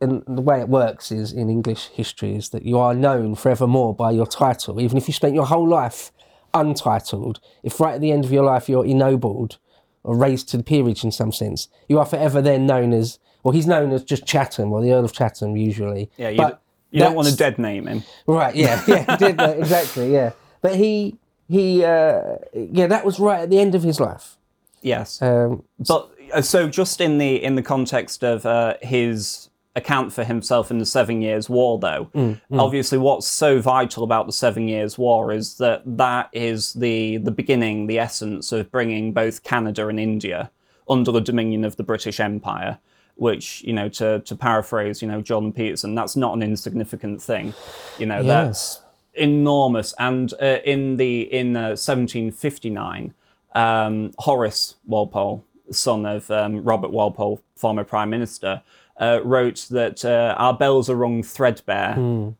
and 0.00 0.22
the 0.26 0.40
way 0.42 0.60
it 0.60 0.68
works 0.68 1.10
is 1.10 1.32
in 1.32 1.50
English 1.50 1.88
history 1.88 2.36
is 2.36 2.50
that 2.50 2.62
you 2.64 2.78
are 2.78 2.94
known 2.94 3.34
forevermore 3.34 3.94
by 3.94 4.10
your 4.12 4.26
title, 4.26 4.80
even 4.80 4.96
if 4.96 5.08
you 5.08 5.14
spent 5.14 5.34
your 5.34 5.46
whole 5.46 5.66
life 5.68 6.12
untitled. 6.54 7.40
If 7.62 7.80
right 7.80 7.94
at 7.94 8.00
the 8.00 8.12
end 8.12 8.24
of 8.24 8.32
your 8.32 8.44
life 8.44 8.68
you're 8.68 8.86
ennobled 8.86 9.58
or 10.04 10.16
raised 10.16 10.48
to 10.50 10.56
the 10.56 10.62
peerage 10.62 11.04
in 11.04 11.10
some 11.10 11.32
sense, 11.32 11.68
you 11.88 11.98
are 11.98 12.06
forever 12.06 12.40
then 12.40 12.66
known 12.66 12.92
as. 12.92 13.18
Well, 13.44 13.52
he's 13.52 13.66
known 13.66 13.92
as 13.92 14.02
just 14.02 14.26
Chatham 14.26 14.72
or 14.72 14.82
the 14.82 14.92
Earl 14.92 15.04
of 15.04 15.12
Chatham 15.12 15.56
usually. 15.56 16.10
Yeah. 16.16 16.30
You, 16.30 16.36
But 16.38 16.60
you 16.90 17.00
don't 17.00 17.14
want 17.14 17.28
to 17.28 17.36
dead 17.36 17.58
name 17.58 17.86
him. 17.86 18.02
Right. 18.26 18.54
Yeah. 18.54 18.82
Yeah. 18.88 19.04
that, 19.32 19.58
exactly. 19.58 20.12
Yeah. 20.12 20.32
But 20.60 20.74
he 20.76 21.16
he 21.48 21.84
uh, 21.84 22.36
yeah 22.52 22.86
that 22.88 23.04
was 23.04 23.18
right 23.20 23.40
at 23.40 23.50
the 23.50 23.58
end 23.60 23.74
of 23.74 23.82
his 23.82 24.00
life. 24.00 24.36
Yes. 24.82 25.22
Um, 25.22 25.64
But 25.86 26.10
uh, 26.34 26.42
so 26.42 26.68
just 26.68 27.00
in 27.00 27.18
the 27.18 27.42
in 27.42 27.54
the 27.54 27.62
context 27.62 28.22
of 28.24 28.44
uh, 28.44 28.74
his 28.82 29.47
account 29.78 30.12
for 30.12 30.24
himself 30.24 30.70
in 30.70 30.78
the 30.78 30.86
Seven 30.86 31.22
Years' 31.22 31.48
War, 31.48 31.78
though, 31.78 32.10
obviously 32.52 32.98
what's 32.98 33.26
so 33.26 33.60
vital 33.60 34.02
about 34.04 34.26
the 34.26 34.32
Seven 34.32 34.68
Years' 34.68 34.98
War 34.98 35.32
is 35.32 35.56
that 35.56 35.82
that 35.86 36.28
is 36.32 36.74
the 36.74 37.16
the 37.16 37.30
beginning, 37.30 37.86
the 37.86 37.98
essence 37.98 38.52
of 38.52 38.70
bringing 38.70 39.12
both 39.12 39.42
Canada 39.42 39.88
and 39.88 39.98
India 39.98 40.50
under 40.88 41.10
the 41.12 41.20
dominion 41.20 41.64
of 41.64 41.76
the 41.76 41.82
British 41.82 42.20
Empire. 42.20 42.78
Which 43.16 43.64
you 43.64 43.72
know, 43.72 43.88
to 43.88 44.20
to 44.20 44.36
paraphrase, 44.36 45.02
you 45.02 45.08
know, 45.08 45.20
Jordan 45.20 45.52
Peterson, 45.52 45.94
that's 45.96 46.14
not 46.14 46.34
an 46.36 46.42
insignificant 46.42 47.20
thing. 47.20 47.52
You 47.98 48.06
know, 48.06 48.22
that's 48.22 48.80
enormous. 49.14 49.94
And 49.98 50.32
uh, 50.40 50.58
in 50.64 50.96
the 50.96 51.22
in 51.32 51.56
uh, 51.56 51.74
1759, 51.74 53.14
um, 53.54 54.12
Horace 54.18 54.76
Walpole, 54.86 55.44
son 55.70 56.06
of 56.06 56.30
um, 56.30 56.62
Robert 56.62 56.90
Walpole, 56.90 57.42
former 57.56 57.84
prime 57.84 58.10
minister, 58.10 58.62
uh, 58.98 59.20
wrote 59.24 59.66
that 59.70 60.04
uh, 60.04 60.34
our 60.38 60.54
bells 60.54 60.90
are 60.90 60.96
rung 60.96 61.22
threadbare 61.22 61.94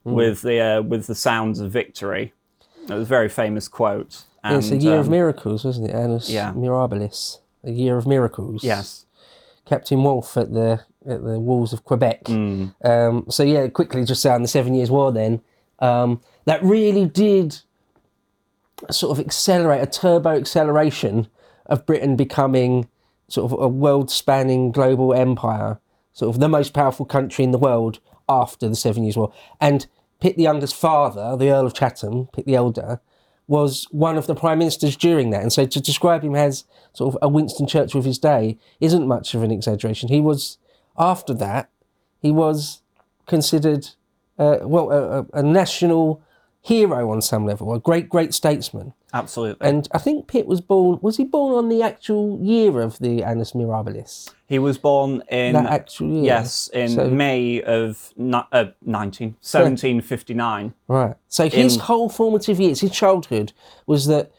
with 0.05 0.43
the 0.43 0.61
uh, 0.61 0.83
with 0.83 1.07
the 1.07 1.15
sounds 1.15 1.61
of 1.61 1.71
victory. 1.71 2.33
It 2.89 2.93
was 2.93 3.03
a 3.03 3.07
very 3.07 3.29
famous 3.29 3.69
quote. 3.69 4.25
And, 4.43 4.57
it's 4.57 4.71
a 4.71 4.77
year 4.77 4.99
of 4.99 5.07
um, 5.07 5.11
miracles, 5.11 5.65
wasn't 5.65 5.91
it? 5.91 5.95
Annus 5.95 6.31
yeah. 6.31 6.53
Mirabilis, 6.53 7.39
a 7.65 7.71
year 7.71 7.97
of 7.97 8.07
miracles. 8.07 8.65
yes, 8.65 9.05
Captain 9.67 10.03
Wolfe 10.03 10.37
at 10.37 10.53
the 10.53 10.81
at 11.07 11.23
the 11.25 11.39
walls 11.39 11.73
of 11.73 11.85
Quebec. 11.85 12.25
Mm. 12.25 12.75
Um, 12.85 13.27
so 13.29 13.43
yeah, 13.43 13.67
quickly 13.69 14.05
just 14.05 14.23
say 14.23 14.31
on 14.31 14.43
the 14.43 14.49
Seven 14.49 14.75
Years' 14.75 14.91
War, 14.91 15.13
then 15.13 15.41
um, 15.81 16.21
that 16.45 16.63
really 16.63 17.05
did 17.05 17.61
sort 18.91 19.19
of 19.19 19.25
accelerate 19.25 19.83
a 19.83 19.87
turbo 19.87 20.31
acceleration 20.31 21.29
of 21.67 21.85
Britain 21.85 22.17
becoming 22.17 22.89
sort 23.29 23.53
of 23.53 23.61
a 23.61 23.69
world-spanning 23.69 24.73
global 24.73 25.13
empire, 25.13 25.79
sort 26.19 26.35
of 26.35 26.41
the 26.41 26.49
most 26.49 26.73
powerful 26.73 27.07
country 27.07 27.45
in 27.45 27.53
the 27.53 27.59
world 27.59 28.01
after 28.29 28.69
the 28.69 28.75
Seven 28.75 29.05
Years' 29.05 29.17
War. 29.17 29.33
And 29.61 29.87
Pitt 30.21 30.37
the 30.37 30.43
Younger's 30.43 30.73
father, 30.73 31.37
the 31.37 31.51
Earl 31.51 31.67
of 31.67 31.75
Chatham, 31.75 32.27
Pitt 32.33 32.45
the 32.45 32.57
Elder, 32.57 33.01
was 33.47 33.87
one 33.93 34.19
of 34.19 34.27
the 34.27 34.35
prime 34.35 34.59
ministers 34.59 34.97
during 34.97 35.31
that. 35.31 35.43
And 35.43 35.53
so 35.53 35.65
to 35.65 35.81
describe 35.81 36.25
him 36.25 36.35
as 36.35 36.65
sort 36.93 37.15
of 37.15 37.19
a 37.23 37.29
Winston 37.29 37.69
Churchill 37.69 38.01
of 38.01 38.05
his 38.05 38.19
day 38.19 38.59
isn't 38.81 39.07
much 39.07 39.33
of 39.33 39.45
an 39.45 39.53
exaggeration. 39.53 40.09
He 40.09 40.21
was, 40.21 40.59
after 40.99 41.33
that, 41.35 41.71
he 42.19 42.33
was 42.33 42.83
considered, 43.27 43.91
uh, 44.41 44.59
well, 44.63 44.91
a, 44.91 45.21
a, 45.21 45.27
a 45.35 45.43
national 45.45 46.21
hero 46.61 47.13
on 47.13 47.23
some 47.23 47.47
level, 47.47 47.73
a 47.73 47.79
great, 47.79 48.09
great 48.09 48.35
statesman. 48.35 48.93
Absolutely. 49.15 49.67
And 49.69 49.89
I 49.93 49.99
think 49.99 50.27
Pitt 50.27 50.47
was 50.47 50.61
born, 50.61 50.99
was 51.03 51.17
he 51.17 51.25
born 51.25 51.55
on 51.55 51.69
the 51.69 51.83
actual 51.83 52.39
year 52.43 52.81
of 52.81 52.99
the 52.99 53.23
Annus 53.25 53.53
Mirabilis? 53.53 54.31
he 54.47 54.59
was 54.59 54.79
born 54.79 55.23
in 55.31 55.53
That 55.53 55.67
actual 55.67 56.09
year? 56.09 56.25
yes 56.25 56.69
in 56.73 56.89
So- 56.89 57.11
May 57.11 57.61
of 57.63 58.13
ni- 58.17 58.41
uh, 58.53 58.67
19, 58.85 59.37
1759. 59.43 60.73
Right. 60.89 61.17
So 61.29 61.49
his 61.51 61.75
In- 61.75 61.81
whole 61.83 62.09
formative 62.09 62.59
years, 62.61 62.81
his 62.81 62.91
childhood, 62.91 63.53
was 63.87 64.07
that 64.07 64.31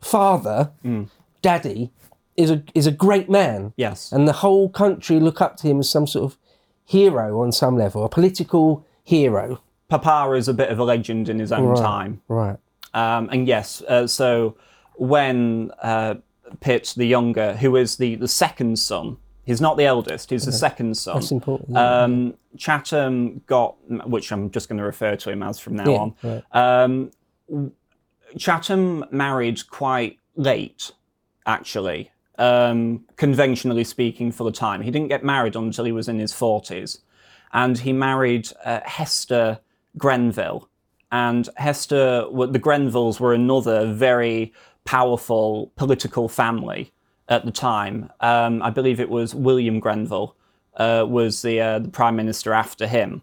father, 0.00 0.70
daddy, 1.42 1.90
is 2.36 2.50
a 2.50 2.62
is 2.74 2.86
a 2.86 2.92
great 2.92 3.28
man, 3.28 3.72
Yes. 3.76 4.12
and 4.12 4.28
the 4.28 4.32
whole 4.34 4.68
country 4.68 5.18
look 5.18 5.40
up 5.40 5.56
to 5.58 5.66
him 5.66 5.80
as 5.80 5.90
some 5.90 6.06
sort 6.06 6.24
of 6.32 6.38
hero 6.84 7.40
on 7.40 7.50
some 7.52 7.76
level, 7.76 8.04
a 8.04 8.08
political 8.08 8.84
hero. 9.04 9.58
Papa 9.88 10.32
is 10.34 10.48
a 10.48 10.54
bit 10.54 10.68
of 10.70 10.78
a 10.78 10.84
legend 10.84 11.28
in 11.28 11.38
his 11.38 11.50
own 11.52 11.74
time. 11.76 12.20
Right. 12.28 12.56
Um, 12.94 13.28
and 13.30 13.46
yes, 13.46 13.82
uh, 13.82 14.06
so 14.06 14.56
when 14.96 15.70
uh, 15.82 16.16
Pitt 16.60 16.94
the 16.96 17.06
younger, 17.06 17.54
who 17.56 17.76
is 17.76 17.96
the, 17.96 18.14
the 18.16 18.28
second 18.28 18.78
son, 18.78 19.16
he's 19.44 19.60
not 19.60 19.76
the 19.76 19.84
eldest, 19.84 20.30
he's 20.30 20.44
the 20.46 20.52
second 20.52 20.96
son. 20.96 21.16
That's 21.16 21.30
important. 21.30 21.70
yeah. 21.70 22.02
Um, 22.02 22.34
Chatham 22.56 23.42
got, 23.46 23.76
which 24.08 24.32
I'm 24.32 24.50
just 24.50 24.68
going 24.68 24.78
to 24.78 24.84
refer 24.84 25.16
to 25.16 25.30
him 25.30 25.42
as 25.42 25.58
from 25.58 25.76
now 25.76 25.84
Yeah, 25.90 25.98
on. 25.98 26.14
right. 26.22 26.44
Um, 26.52 27.72
Chatham 28.36 29.04
married 29.10 29.68
quite 29.70 30.18
late, 30.36 30.92
actually, 31.46 32.10
um, 32.38 33.04
conventionally 33.16 33.84
speaking, 33.84 34.32
for 34.32 34.44
the 34.44 34.52
time. 34.52 34.82
He 34.82 34.90
didn't 34.90 35.08
get 35.08 35.24
married 35.24 35.56
until 35.56 35.84
he 35.84 35.92
was 35.92 36.08
in 36.08 36.18
his 36.18 36.32
40s. 36.32 36.98
And 37.52 37.78
he 37.78 37.92
married 37.94 38.50
uh, 38.64 38.80
Hester 38.84 39.58
Grenville. 39.96 40.68
And 41.10 41.48
Hester, 41.56 42.26
the 42.30 42.60
Grenvilles 42.60 43.18
were 43.18 43.32
another 43.32 43.92
very 43.92 44.52
powerful 44.84 45.72
political 45.76 46.28
family 46.28 46.92
at 47.28 47.44
the 47.44 47.50
time. 47.50 48.10
Um, 48.20 48.62
I 48.62 48.70
believe 48.70 49.00
it 49.00 49.08
was 49.08 49.34
William 49.34 49.80
Grenville 49.80 50.36
uh, 50.76 51.04
was 51.08 51.42
the, 51.42 51.60
uh, 51.60 51.78
the 51.80 51.88
prime 51.88 52.16
minister 52.16 52.52
after 52.52 52.86
him 52.86 53.22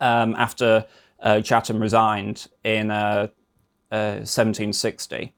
um, 0.00 0.34
after 0.36 0.86
uh, 1.20 1.40
Chatham 1.40 1.80
resigned 1.80 2.48
in 2.64 2.90
uh, 2.90 3.28
uh, 3.90 4.22
1760. 4.24 5.32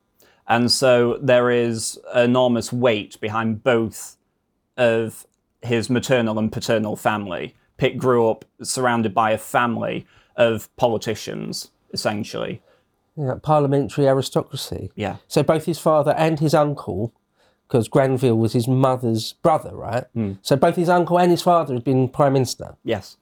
And 0.47 0.71
so 0.71 1.19
there 1.21 1.50
is 1.50 1.99
enormous 2.14 2.73
weight 2.73 3.21
behind 3.21 3.62
both 3.62 4.17
of 4.76 5.26
his 5.62 5.90
maternal 5.90 6.38
and 6.38 6.50
paternal 6.50 6.97
family. 6.97 7.55
Pitt 7.76 7.99
grew 7.99 8.31
up 8.31 8.45
surrounded 8.62 9.12
by 9.12 9.33
a 9.33 9.38
family 9.38 10.07
of 10.38 10.75
politicians, 10.76 11.71
essentially. 11.92 12.62
yeah, 13.16 13.35
parliamentary 13.42 14.07
aristocracy. 14.09 14.90
Yeah. 14.95 15.16
So 15.26 15.42
both 15.42 15.66
his 15.66 15.78
father 15.78 16.12
and 16.12 16.38
his 16.40 16.54
uncle, 16.54 17.12
because 17.66 17.88
Grenville 17.88 18.38
was 18.38 18.54
his 18.54 18.66
mother's 18.66 19.35
brother, 19.42 19.76
right? 19.76 20.04
So 20.40 20.57
both 20.57 20.76
his 20.76 20.88
uncle 20.88 21.18
and 21.18 21.30
his 21.30 21.42
father 21.42 21.75
had 21.75 21.85
been 21.85 22.09
prime 22.09 22.33
minister. 22.33 22.76
Yes. 22.85 23.18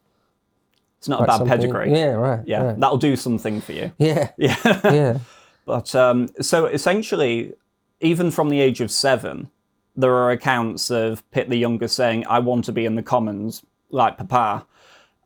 It's 0.99 1.09
not 1.09 1.23
a 1.23 1.27
bad 1.27 1.47
pedigree. 1.47 1.93
Yeah, 1.93 2.13
right. 2.13 2.41
Yeah, 2.47 2.63
right. 2.63 2.81
that'll 2.81 2.97
do 2.99 3.17
something 3.17 3.61
for 3.61 3.73
you. 3.73 3.93
Yeah. 3.99 4.31
Yeah. 4.39 4.57
Yeah. 4.85 5.19
But 5.65 5.95
um, 5.97 6.29
so 6.41 6.67
essentially, 6.67 7.55
even 8.01 8.31
from 8.31 8.51
the 8.51 8.61
age 8.61 8.81
of 8.81 8.91
seven, 8.93 9.51
there 9.97 10.13
are 10.15 10.31
accounts 10.31 10.91
of 10.91 11.29
Pitt 11.33 11.49
the 11.49 11.57
Younger 11.57 11.89
saying, 11.89 12.25
I 12.29 12.39
want 12.39 12.65
to 12.67 12.73
be 12.73 12.85
in 12.85 12.95
the 12.95 13.03
Commons 13.03 13.63
like 13.91 14.17
Papa. 14.17 14.65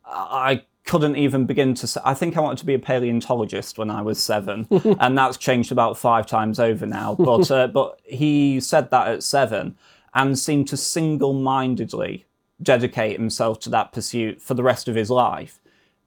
I 0.07 0.63
couldn't 0.91 1.15
even 1.15 1.47
begin 1.47 1.73
to 1.73 2.03
I 2.05 2.15
think 2.15 2.37
I 2.37 2.41
wanted 2.41 2.59
to 2.59 2.67
be 2.67 2.75
a 2.75 2.79
paleontologist 2.81 3.79
when 3.79 3.91
I 3.91 4.03
was 4.03 4.21
seven, 4.21 4.67
and 4.99 5.17
that's 5.17 5.37
changed 5.37 5.71
about 5.71 5.97
five 5.97 6.27
times 6.27 6.59
over 6.59 6.85
now. 6.85 7.15
But, 7.15 7.49
uh, 7.49 7.67
but 7.79 8.01
he 8.03 8.59
said 8.59 8.91
that 8.91 9.07
at 9.07 9.23
seven. 9.23 9.77
and 10.15 10.37
seemed 10.37 10.67
to 10.67 10.77
single 10.77 11.33
mindedly 11.33 12.27
dedicate 12.61 13.17
himself 13.21 13.61
to 13.61 13.71
that 13.71 13.93
pursuit 13.93 14.43
for 14.43 14.55
the 14.55 14.65
rest 14.65 14.89
of 14.89 14.97
his 14.97 15.11
life. 15.11 15.61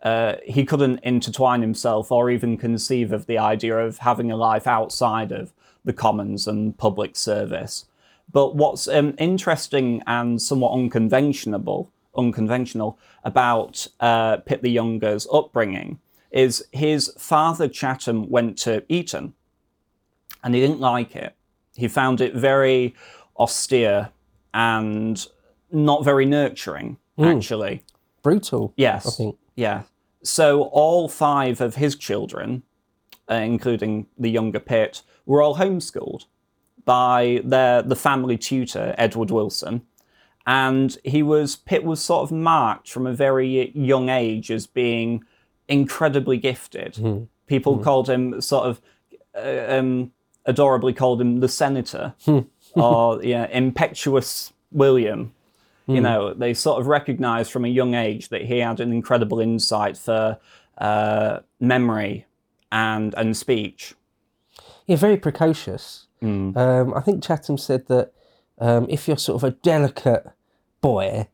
Uh, 0.04 0.36
he 0.44 0.66
couldn't 0.66 1.00
intertwine 1.02 1.62
himself 1.62 2.12
or 2.12 2.30
even 2.30 2.58
conceive 2.58 3.14
of 3.14 3.26
the 3.26 3.38
idea 3.38 3.78
of 3.78 4.00
having 4.00 4.32
a 4.34 4.36
life 4.36 4.68
outside 4.68 5.32
of 5.32 5.54
the 5.86 5.94
commons 5.94 6.46
and 6.46 6.78
public 6.78 7.16
service. 7.16 7.86
But 8.30 8.58
what's 8.58 8.90
um, 8.90 9.16
interesting 9.18 10.04
and 10.06 10.42
somewhat 10.42 10.74
unconventional, 10.74 11.90
unconventional 12.16 13.00
about 13.24 13.88
uh, 14.00 14.38
Pitt 14.38 14.62
the 14.62 14.70
Younger's 14.70 15.28
upbringing 15.32 16.00
is 16.32 16.66
his 16.72 17.14
father 17.18 17.68
Chatham 17.68 18.30
went 18.30 18.58
to 18.60 18.84
Eton, 18.90 19.34
and 20.44 20.56
he 20.56 20.62
didn't 20.62 20.80
like 20.80 21.16
it. 21.16 21.36
He 21.76 21.88
found 21.88 22.22
it 22.22 22.34
very 22.34 22.96
austere 23.38 24.10
and 24.54 25.26
not 25.72 26.04
very 26.04 26.26
nurturing, 26.26 26.98
actually. 27.20 27.84
Brutal. 28.22 28.74
Yes. 28.78 29.08
I 29.08 29.12
think. 29.12 29.38
Yeah. 29.56 29.84
So 30.24 30.64
all 30.64 31.10
five 31.10 31.62
of 31.62 31.76
his 31.76 31.96
children, 31.96 32.64
uh, 33.30 33.36
including 33.36 34.08
the 34.18 34.30
younger 34.30 34.60
Pitt, 34.60 35.02
were 35.26 35.42
all 35.42 35.58
homeschooled 35.58 36.26
by 36.86 37.42
their 37.44 37.82
the 37.82 37.96
family 37.96 38.38
tutor 38.38 38.94
Edward 38.98 39.32
Wilson, 39.32 39.82
and 40.46 40.98
he 41.04 41.24
was 41.24 41.56
Pitt 41.56 41.84
was 41.84 42.02
sort 42.02 42.24
of 42.24 42.32
marked 42.32 42.90
from 42.90 43.08
a 43.08 43.14
very 43.14 43.72
young 43.78 44.10
age 44.10 44.52
as 44.52 44.68
being 44.68 45.24
incredibly 45.68 46.38
gifted. 46.38 47.28
People 47.48 47.78
called 47.80 48.10
him 48.10 48.42
sort 48.42 48.66
of 48.66 48.82
uh, 49.36 49.78
um, 49.80 50.12
adorably 50.46 50.94
called 50.94 51.22
him 51.22 51.40
the 51.40 51.48
senator 51.48 52.14
or 52.76 53.24
yeah 53.24 53.48
impetuous 53.48 54.54
William. 54.72 55.34
You 55.86 56.00
know, 56.00 56.34
they 56.34 56.54
sort 56.54 56.80
of 56.80 56.88
recognized 56.88 57.52
from 57.52 57.66
a 57.66 57.68
young 57.68 57.94
age 57.94 58.30
that 58.30 58.44
he 58.44 58.60
had 58.60 58.80
an 58.80 58.94
incredible 58.94 59.42
insight 59.42 59.98
for 59.98 60.40
uh, 60.78 61.40
memory 61.60 62.26
and 62.72 63.14
and 63.16 63.36
speech. 63.36 63.94
Yeah, 64.88 64.96
very 64.96 65.18
precocious. 65.18 66.08
Mm. 66.22 66.56
Um, 66.56 66.94
I 66.94 67.02
think 67.02 67.22
Chatham 67.22 67.58
said 67.58 67.88
that 67.88 68.14
um, 68.60 68.86
if 68.90 69.08
you're 69.08 69.18
sort 69.18 69.42
of 69.44 69.48
a 69.48 69.56
delicate 69.58 70.26
boy, 70.82 71.28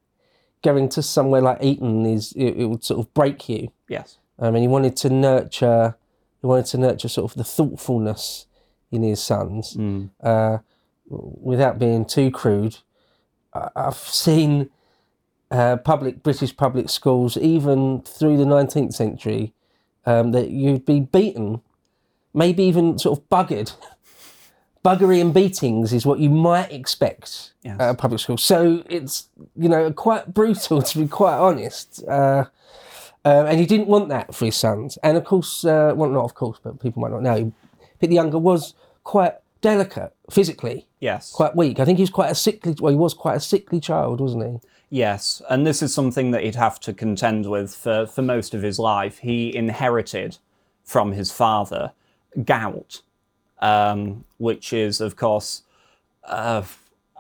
going 0.64 0.90
to 0.90 1.02
somewhere 1.02 1.42
like 1.42 1.64
Eton 1.64 2.06
is 2.06 2.34
it, 2.34 2.58
it 2.58 2.66
would 2.66 2.84
sort 2.84 3.00
of 3.00 3.14
break 3.14 3.48
you. 3.50 3.72
Yes. 3.88 4.18
Um, 4.38 4.56
and 4.56 4.62
he 4.64 4.68
wanted 4.68 4.96
to 4.98 5.10
nurture, 5.10 5.96
he 6.42 6.48
wanted 6.48 6.66
to 6.68 6.78
nurture 6.78 7.08
sort 7.08 7.32
of 7.32 7.38
the 7.38 7.44
thoughtfulness 7.44 8.46
in 8.92 9.04
his 9.04 9.22
sons, 9.22 9.76
uh, 10.24 10.58
without 11.10 11.78
being 11.80 12.06
too 12.06 12.32
crude. 12.32 12.78
I- 13.54 13.70
I've 13.76 13.96
seen 13.98 14.70
uh, 15.52 15.78
public 15.78 16.22
British 16.24 16.56
public 16.56 16.90
schools, 16.90 17.36
even 17.38 18.02
through 18.02 18.38
the 18.38 18.46
nineteenth 18.46 18.94
century, 18.94 19.54
um, 20.06 20.32
that 20.32 20.50
you'd 20.52 20.86
be 20.86 21.00
beaten, 21.00 21.62
maybe 22.34 22.64
even 22.64 22.98
sort 23.00 23.18
of 23.20 23.30
buggered. 23.30 23.74
Buggery 24.84 25.20
and 25.20 25.34
beatings 25.34 25.92
is 25.92 26.06
what 26.06 26.20
you 26.20 26.30
might 26.30 26.72
expect 26.72 27.54
Yes. 27.64 27.78
at 27.80 27.90
a 27.90 27.94
public 27.94 28.22
school. 28.22 28.38
So 28.38 28.84
it's 28.90 29.28
you 29.58 29.68
know 29.70 29.92
quite 29.92 30.34
brutal 30.34 30.82
to 30.90 31.00
be 31.00 31.08
quite 31.08 31.38
honest. 31.38 32.04
Uh, 32.08 32.46
um, 33.26 33.48
and 33.48 33.60
he 33.60 33.66
didn't 33.66 33.88
want 33.88 34.08
that 34.10 34.34
for 34.34 34.46
his 34.46 34.56
sons. 34.56 34.98
And 35.04 35.18
of 35.18 35.26
course, 35.26 35.66
uh, 35.66 35.94
well, 35.96 36.10
not 36.10 36.24
of 36.24 36.36
course, 36.36 36.58
but 36.64 36.80
people 36.80 37.02
might 37.02 37.12
not 37.12 37.22
know. 37.22 37.52
Pitt 38.00 38.10
the 38.10 38.16
Younger 38.16 38.40
was 38.40 38.76
quite 39.04 39.34
delicate 39.62 40.14
physically, 40.32 40.88
Yes. 41.02 41.34
quite 41.34 41.54
weak. 41.54 41.82
I 41.82 41.86
think 41.86 41.98
he 41.98 42.04
was 42.04 42.10
quite 42.10 42.32
a 42.32 42.36
sickly. 42.36 42.74
Well, 42.80 42.92
he 42.92 42.98
was 42.98 43.14
quite 43.14 43.36
a 43.36 43.40
sickly 43.42 43.82
child, 43.82 44.22
wasn't 44.22 44.46
he? 44.46 44.60
Yes, 44.90 45.42
and 45.50 45.68
this 45.68 45.82
is 45.84 45.94
something 45.94 46.32
that 46.32 46.44
he'd 46.44 46.56
have 46.56 46.80
to 46.80 46.94
contend 46.94 47.46
with 47.48 47.76
for, 47.76 48.08
for 48.08 48.22
most 48.22 48.54
of 48.54 48.62
his 48.64 48.80
life. 48.80 49.20
He 49.20 49.54
inherited 49.54 50.38
from 50.86 51.12
his 51.12 51.30
father 51.32 51.92
gout, 52.46 53.02
um, 53.60 54.24
which 54.38 54.74
is, 54.74 55.02
of 55.02 55.16
course, 55.16 55.64
uh, 56.24 56.64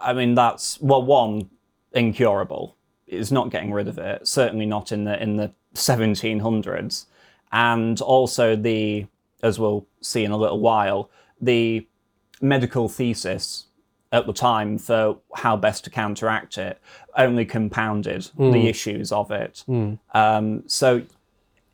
I 0.02 0.14
mean, 0.14 0.36
that's, 0.36 0.80
well, 0.82 1.04
one, 1.04 1.50
incurable. 1.94 2.76
Is 3.08 3.32
not 3.32 3.50
getting 3.50 3.74
rid 3.74 3.88
of 3.88 3.98
it, 3.98 4.28
certainly 4.28 4.68
not 4.68 4.92
in 4.92 5.04
the, 5.06 5.22
in 5.22 5.36
the 5.38 5.52
1700s. 5.74 7.06
And 7.52 8.00
also 8.02 8.56
the, 8.56 9.08
as 9.42 9.58
we'll 9.60 9.88
see 10.02 10.24
in 10.24 10.30
a 10.30 10.38
little 10.38 10.60
while, 10.60 11.10
the 11.42 11.88
medical 12.40 12.88
thesis 12.88 13.66
at 14.12 14.28
the 14.28 14.34
time 14.34 14.78
for 14.78 15.18
how 15.36 15.58
best 15.58 15.84
to 15.86 15.90
counteract 15.90 16.58
it 16.60 16.80
only 17.18 17.46
compounded 17.46 18.30
the 18.52 18.68
issues 18.68 19.12
of 19.12 19.32
it. 19.32 19.64
Um, 20.14 20.64
so 20.68 21.02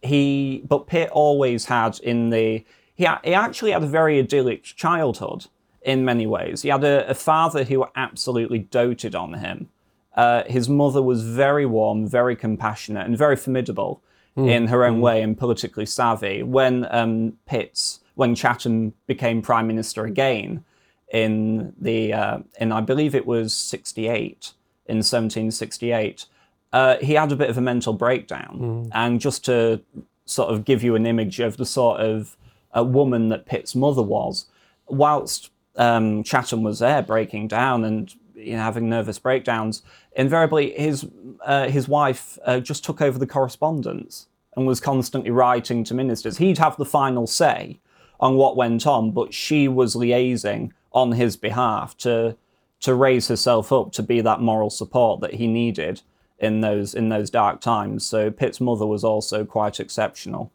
he, 0.02 0.64
but 0.68 0.88
Pitt 0.88 1.10
always 1.12 1.66
had 1.66 2.00
in 2.00 2.30
the 2.30 2.64
he 2.96 3.08
he 3.24 3.34
actually 3.34 3.72
had 3.72 3.84
a 3.84 3.88
very 3.88 4.20
idyllic 4.20 4.64
childhood 4.64 5.48
in 5.82 6.04
many 6.04 6.26
ways. 6.26 6.64
He 6.64 6.70
had 6.70 6.84
a, 6.84 7.08
a 7.10 7.14
father 7.14 7.64
who 7.64 7.86
absolutely 7.96 8.60
doted 8.60 9.14
on 9.16 9.34
him. 9.36 9.70
Uh, 10.16 10.44
his 10.46 10.68
mother 10.70 11.02
was 11.02 11.22
very 11.24 11.66
warm, 11.66 12.08
very 12.08 12.36
compassionate, 12.36 13.06
and 13.06 13.18
very 13.18 13.36
formidable 13.36 14.02
in 14.38 14.68
her 14.68 14.84
own 14.84 15.00
way 15.00 15.22
and 15.22 15.38
politically 15.38 15.86
savvy. 15.86 16.44
When 16.44 16.88
um, 16.92 17.38
Pitt's 17.46 18.02
when 18.16 18.36
Chatham 18.36 18.94
became 19.08 19.42
prime 19.42 19.68
minister 19.68 20.06
again 20.06 20.64
in 21.12 21.74
the 21.80 22.14
uh, 22.14 22.40
in 22.60 22.72
I 22.72 22.82
believe 22.82 23.16
it 23.16 23.26
was 23.26 23.54
sixty 23.54 24.08
eight 24.08 24.54
in 24.88 25.04
seventeen 25.04 25.52
sixty 25.52 25.92
eight, 25.92 26.26
uh, 26.74 26.98
he 26.98 27.14
had 27.14 27.32
a 27.32 27.36
bit 27.36 27.50
of 27.50 27.58
a 27.58 27.62
mental 27.62 27.94
breakdown. 27.94 28.56
And 28.92 29.22
just 29.22 29.46
to 29.46 29.82
sort 30.26 30.52
of 30.52 30.66
give 30.66 30.84
you 30.84 30.96
an 30.96 31.06
image 31.06 31.40
of 31.40 31.58
the 31.58 31.66
sort 31.66 32.02
of 32.02 32.36
a 32.76 32.84
woman 32.84 33.30
that 33.30 33.48
Pitt's 33.48 33.74
mother 33.74 34.04
was, 34.04 34.46
whilst 34.88 35.50
um, 35.78 36.24
Chatham 36.24 36.62
was 36.62 36.80
there 36.80 37.02
breaking 37.02 37.48
down 37.48 37.84
and 37.84 38.14
you 38.36 38.54
know, 38.54 38.62
having 38.62 38.90
nervous 38.90 39.18
breakdowns, 39.18 39.82
invariably 40.16 40.72
his 40.78 41.08
uh, 41.44 41.68
his 41.68 41.88
wife 41.88 42.38
uh, 42.46 42.60
just 42.60 42.84
took 42.84 43.02
over 43.02 43.18
the 43.18 43.28
correspondence 43.28 44.28
and 44.56 44.68
was 44.68 44.80
constantly 44.80 45.32
writing 45.32 45.84
to 45.86 45.94
ministers. 45.94 46.38
He'd 46.38 46.58
have 46.58 46.78
the 46.78 46.86
final 46.86 47.28
say 47.28 47.80
on 48.20 48.36
what 48.36 48.56
went 48.56 48.86
on, 48.86 49.12
but 49.12 49.34
she 49.34 49.68
was 49.68 49.96
liaising 49.96 50.72
on 50.92 51.14
his 51.14 51.36
behalf 51.36 51.98
to 51.98 52.36
to 52.82 52.94
raise 52.94 53.28
herself 53.30 53.72
up 53.72 53.92
to 53.94 54.04
be 54.04 54.22
that 54.22 54.42
moral 54.42 54.70
support 54.70 55.22
that 55.22 55.36
he 55.36 55.48
needed 55.48 56.02
in 56.40 56.62
those 56.62 56.94
in 56.94 57.10
those 57.10 57.30
dark 57.30 57.62
times. 57.62 58.06
So 58.06 58.32
Pitt's 58.32 58.62
mother 58.62 58.86
was 58.86 59.04
also 59.04 59.46
quite 59.46 59.80
exceptional. 59.80 60.52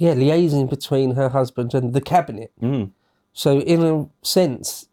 Yeah, 0.00 0.14
liaising 0.14 0.68
between 0.70 1.14
her 1.14 1.28
husband 1.28 1.74
and 1.74 1.92
the 1.92 2.00
cabinet. 2.00 2.50
So, 3.32 3.60
in 3.60 3.82
a 3.84 4.08
sense, 4.22 4.88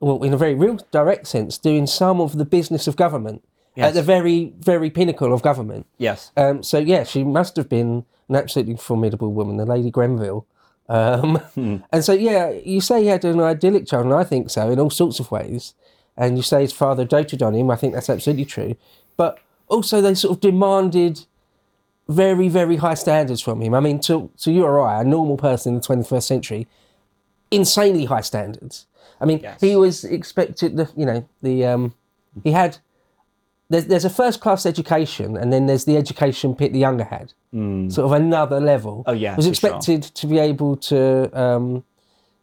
well, 0.00 0.22
in 0.22 0.32
a 0.32 0.36
very 0.36 0.54
real 0.54 0.78
direct 0.90 1.26
sense, 1.26 1.58
doing 1.58 1.86
some 1.86 2.20
of 2.20 2.38
the 2.38 2.44
business 2.44 2.86
of 2.86 2.94
government 2.96 3.42
Yes. 3.76 3.88
at 3.88 3.94
the 3.94 4.02
very, 4.02 4.52
very 4.60 4.88
pinnacle 4.88 5.32
of 5.34 5.42
government. 5.42 5.86
Yes. 5.98 6.30
Um, 6.36 6.62
so 6.62 6.78
yeah, 6.78 7.02
she 7.02 7.24
must 7.24 7.56
have 7.56 7.68
been 7.68 8.04
an 8.28 8.36
absolutely 8.36 8.76
formidable 8.76 9.32
woman, 9.32 9.56
the 9.56 9.66
Lady 9.66 9.90
Grenville. 9.90 10.46
Um, 10.88 11.40
And 11.92 12.04
so 12.04 12.12
yeah, 12.12 12.50
you 12.50 12.80
say 12.80 13.02
he 13.02 13.08
had 13.08 13.24
an 13.24 13.40
idyllic 13.40 13.86
child, 13.88 14.04
and 14.04 14.14
I 14.14 14.22
think 14.22 14.48
so 14.50 14.70
in 14.70 14.78
all 14.78 14.90
sorts 14.90 15.18
of 15.18 15.32
ways. 15.32 15.74
And 16.16 16.36
you 16.36 16.42
say 16.44 16.60
his 16.62 16.72
father 16.72 17.04
doted 17.04 17.42
on 17.42 17.54
him. 17.54 17.68
I 17.72 17.76
think 17.76 17.94
that's 17.94 18.08
absolutely 18.08 18.44
true. 18.44 18.76
But 19.16 19.38
also, 19.66 20.00
they 20.00 20.14
sort 20.14 20.36
of 20.36 20.40
demanded 20.40 21.26
very, 22.08 22.48
very 22.48 22.76
high 22.76 22.94
standards 22.94 23.40
from 23.40 23.60
him. 23.60 23.74
I 23.74 23.80
mean, 23.80 23.98
to 24.00 24.30
to 24.38 24.52
you 24.52 24.64
or 24.64 24.80
I, 24.80 25.00
a 25.00 25.04
normal 25.04 25.36
person 25.36 25.70
in 25.74 25.80
the 25.80 25.84
twenty 25.86 26.04
first 26.04 26.28
century, 26.28 26.66
insanely 27.50 28.04
high 28.06 28.20
standards. 28.22 28.86
I 29.20 29.24
mean, 29.26 29.40
Yes. 29.42 29.60
he 29.60 29.76
was 29.76 30.04
expected. 30.04 30.76
The 30.76 30.90
you 30.96 31.06
know 31.06 31.28
the 31.42 31.64
um, 31.66 31.94
he 32.42 32.52
had 32.52 32.78
there's, 33.70 33.86
there's 33.86 34.04
a 34.04 34.10
first 34.10 34.40
class 34.40 34.66
education 34.66 35.36
and 35.38 35.50
then 35.52 35.64
there's 35.66 35.86
the 35.86 35.96
education 35.96 36.54
Pitt 36.54 36.72
the 36.72 36.78
Younger 36.80 37.04
had. 37.04 37.32
Sort 37.90 38.04
of 38.06 38.12
another 38.12 38.60
level. 38.60 39.04
Oh, 39.06 39.12
yeah, 39.12 39.36
Was 39.36 39.46
for 39.46 39.54
sure. 39.54 39.70
expected 39.70 40.02
to 40.02 40.26
be 40.26 40.38
able 40.38 40.76
to 40.76 41.30
um, 41.40 41.84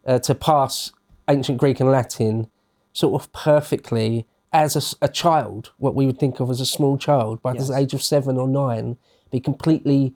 uh, 0.06 0.20
to 0.20 0.34
pass 0.34 0.92
ancient 1.28 1.58
Greek 1.60 1.80
and 1.82 1.92
Latin 1.92 2.48
sort 2.94 3.22
of 3.22 3.32
perfectly 3.34 4.26
as 4.54 4.96
a 5.02 5.08
child, 5.08 5.72
what 5.78 5.96
we 5.96 6.06
would 6.06 6.18
think 6.20 6.40
of 6.40 6.50
as 6.50 6.60
a 6.60 6.66
small 6.66 6.98
child, 6.98 7.42
by 7.42 7.54
Yes. 7.54 7.68
the 7.68 7.78
age 7.78 7.94
of 7.94 8.02
seven 8.02 8.38
or 8.38 8.48
nine, 8.48 8.98
be 9.32 9.40
completely 9.40 10.14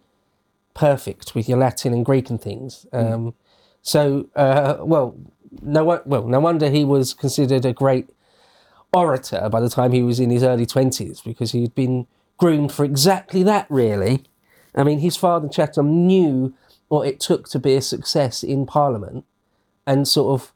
perfect 0.74 1.34
with 1.34 1.50
your 1.50 1.58
Latin 1.58 1.94
and 1.94 2.06
Greek 2.06 2.30
and 2.30 2.42
things. 2.42 2.86
Mm. 2.94 3.14
Um, 3.14 3.34
so, 3.82 4.28
uh, 4.36 4.78
well, 4.82 5.16
no, 5.62 6.02
well, 6.06 6.28
no 6.28 6.40
wonder 6.40 6.70
he 6.70 6.84
was 6.84 7.14
considered 7.14 7.66
a 7.66 7.74
great 7.74 8.10
orator 8.94 9.50
by 9.50 9.60
the 9.60 9.70
time 9.70 9.92
he 9.92 10.04
was 10.04 10.20
in 10.20 10.30
his 10.30 10.44
early 10.44 10.66
20s 10.66 11.24
because 11.24 11.52
he'd 11.52 11.76
been 11.76 12.08
groomed 12.38 12.72
for 12.72 12.84
exactly 12.84 13.44
that, 13.44 13.66
really. 13.70 14.24
I 14.76 14.84
mean, 14.84 15.00
his 15.00 15.16
father, 15.16 15.48
Chatham, 15.48 16.06
knew 16.06 16.54
what 16.88 17.08
it 17.08 17.20
took 17.20 17.48
to 17.50 17.60
be 17.60 17.76
a 17.76 17.82
success 17.82 18.44
in 18.44 18.66
Parliament 18.66 19.26
and 19.88 20.08
sort 20.08 20.42
of 20.42 20.52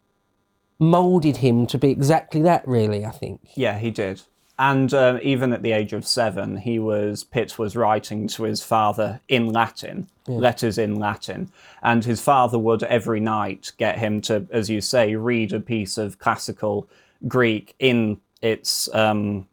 moulded 0.80 1.38
him 1.38 1.68
to 1.68 1.78
be 1.78 1.92
exactly 1.92 2.42
that. 2.42 2.68
Really, 2.68 3.06
I 3.06 3.12
think. 3.12 3.42
Yeah, 3.56 3.78
he 3.78 3.92
did. 3.92 4.24
And 4.60 4.94
uh, 4.94 5.20
even 5.24 5.54
at 5.54 5.64
the 5.64 5.72
age 5.72 5.94
of 5.94 6.06
seven, 6.06 6.58
he 6.58 6.80
was 6.80 7.24
Pitt 7.24 7.58
was 7.58 7.78
writing 7.78 8.28
to 8.28 8.44
his 8.44 8.62
father 8.62 9.22
in 9.30 9.54
Latin, 9.54 10.10
letters 10.28 10.78
in 10.78 10.96
Latin, 10.96 11.50
and 11.82 12.04
his 12.04 12.20
father 12.20 12.60
would 12.60 12.84
every 12.84 13.22
night 13.22 13.72
get 13.78 14.00
him 14.00 14.20
to, 14.24 14.46
as 14.52 14.70
you 14.70 14.82
say, 14.82 15.16
read 15.16 15.54
a 15.54 15.62
piece 15.62 15.98
of 15.98 16.20
classical 16.20 16.90
Greek 17.26 17.74
in 17.80 18.20
its 18.42 18.94
um, 18.94 19.48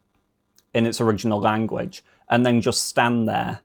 in 0.73 0.85
its 0.85 0.99
original 0.99 1.39
language, 1.39 2.03
and 2.27 2.45
then 2.45 2.59
just 2.59 2.83
stand 2.83 3.29
there 3.29 3.61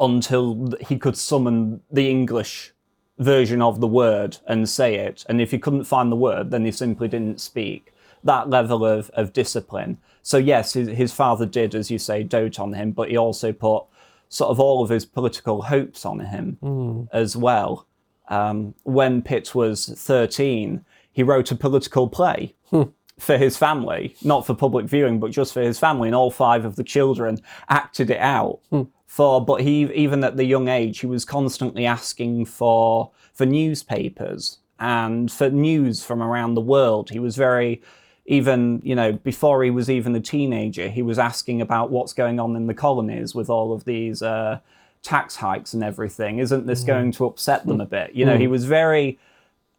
until 0.00 0.74
he 0.80 0.98
could 0.98 1.16
summon 1.16 1.82
the 1.88 2.10
English 2.10 2.72
version 3.20 3.62
of 3.62 3.78
the 3.78 3.86
word 3.86 4.38
and 4.48 4.68
say 4.68 4.96
it. 4.96 5.24
And 5.28 5.40
if 5.40 5.52
he 5.52 5.58
couldn't 5.60 5.84
find 5.84 6.10
the 6.10 6.16
word, 6.16 6.50
then 6.50 6.64
he 6.64 6.72
simply 6.72 7.06
didn't 7.06 7.40
speak. 7.40 7.92
That 8.24 8.50
level 8.50 8.84
of, 8.84 9.10
of 9.10 9.32
discipline. 9.32 9.98
So, 10.22 10.38
yes, 10.38 10.74
his, 10.74 10.88
his 10.88 11.12
father 11.12 11.46
did, 11.46 11.74
as 11.74 11.90
you 11.90 11.98
say, 11.98 12.22
dote 12.22 12.58
on 12.58 12.74
him, 12.74 12.92
but 12.92 13.10
he 13.10 13.16
also 13.16 13.52
put 13.52 13.84
sort 14.28 14.50
of 14.50 14.60
all 14.60 14.82
of 14.82 14.90
his 14.90 15.06
political 15.06 15.62
hopes 15.62 16.04
on 16.04 16.20
him 16.20 16.58
hmm. 16.60 17.02
as 17.12 17.36
well. 17.36 17.86
Um, 18.28 18.74
when 18.82 19.22
Pitt 19.22 19.54
was 19.54 19.86
13, 19.86 20.84
he 21.12 21.22
wrote 21.22 21.50
a 21.50 21.56
political 21.56 22.08
play 22.08 22.54
hmm. 22.70 22.82
for 23.18 23.38
his 23.38 23.56
family, 23.56 24.16
not 24.22 24.46
for 24.46 24.54
public 24.54 24.86
viewing, 24.86 25.18
but 25.18 25.30
just 25.30 25.54
for 25.54 25.62
his 25.62 25.78
family, 25.78 26.08
and 26.08 26.14
all 26.14 26.30
five 26.30 26.64
of 26.64 26.76
the 26.76 26.84
children 26.84 27.38
acted 27.68 28.10
it 28.10 28.20
out. 28.20 28.60
Hmm. 28.70 28.82
For 29.06 29.42
but 29.42 29.62
he 29.62 29.90
even 29.94 30.22
at 30.22 30.36
the 30.36 30.44
young 30.44 30.68
age, 30.68 31.00
he 31.00 31.06
was 31.06 31.24
constantly 31.24 31.86
asking 31.86 32.44
for 32.44 33.10
for 33.32 33.46
newspapers 33.46 34.58
and 34.78 35.32
for 35.32 35.48
news 35.48 36.04
from 36.04 36.22
around 36.22 36.54
the 36.54 36.60
world. 36.60 37.08
He 37.08 37.18
was 37.18 37.34
very 37.34 37.80
even 38.28 38.80
you 38.84 38.94
know 38.94 39.12
before 39.12 39.64
he 39.64 39.70
was 39.70 39.90
even 39.90 40.14
a 40.14 40.20
teenager, 40.20 40.88
he 40.88 41.02
was 41.02 41.18
asking 41.18 41.60
about 41.60 41.90
what's 41.90 42.12
going 42.12 42.38
on 42.38 42.54
in 42.54 42.66
the 42.66 42.74
colonies 42.74 43.34
with 43.34 43.50
all 43.50 43.72
of 43.72 43.84
these 43.84 44.22
uh, 44.22 44.60
tax 45.02 45.36
hikes 45.36 45.72
and 45.72 45.82
everything. 45.82 46.38
Isn't 46.38 46.66
this 46.66 46.84
going 46.84 47.10
to 47.12 47.24
upset 47.24 47.66
them 47.66 47.80
a 47.80 47.86
bit? 47.86 48.14
You 48.14 48.26
know, 48.26 48.36
he 48.36 48.46
was 48.46 48.66
very 48.66 49.18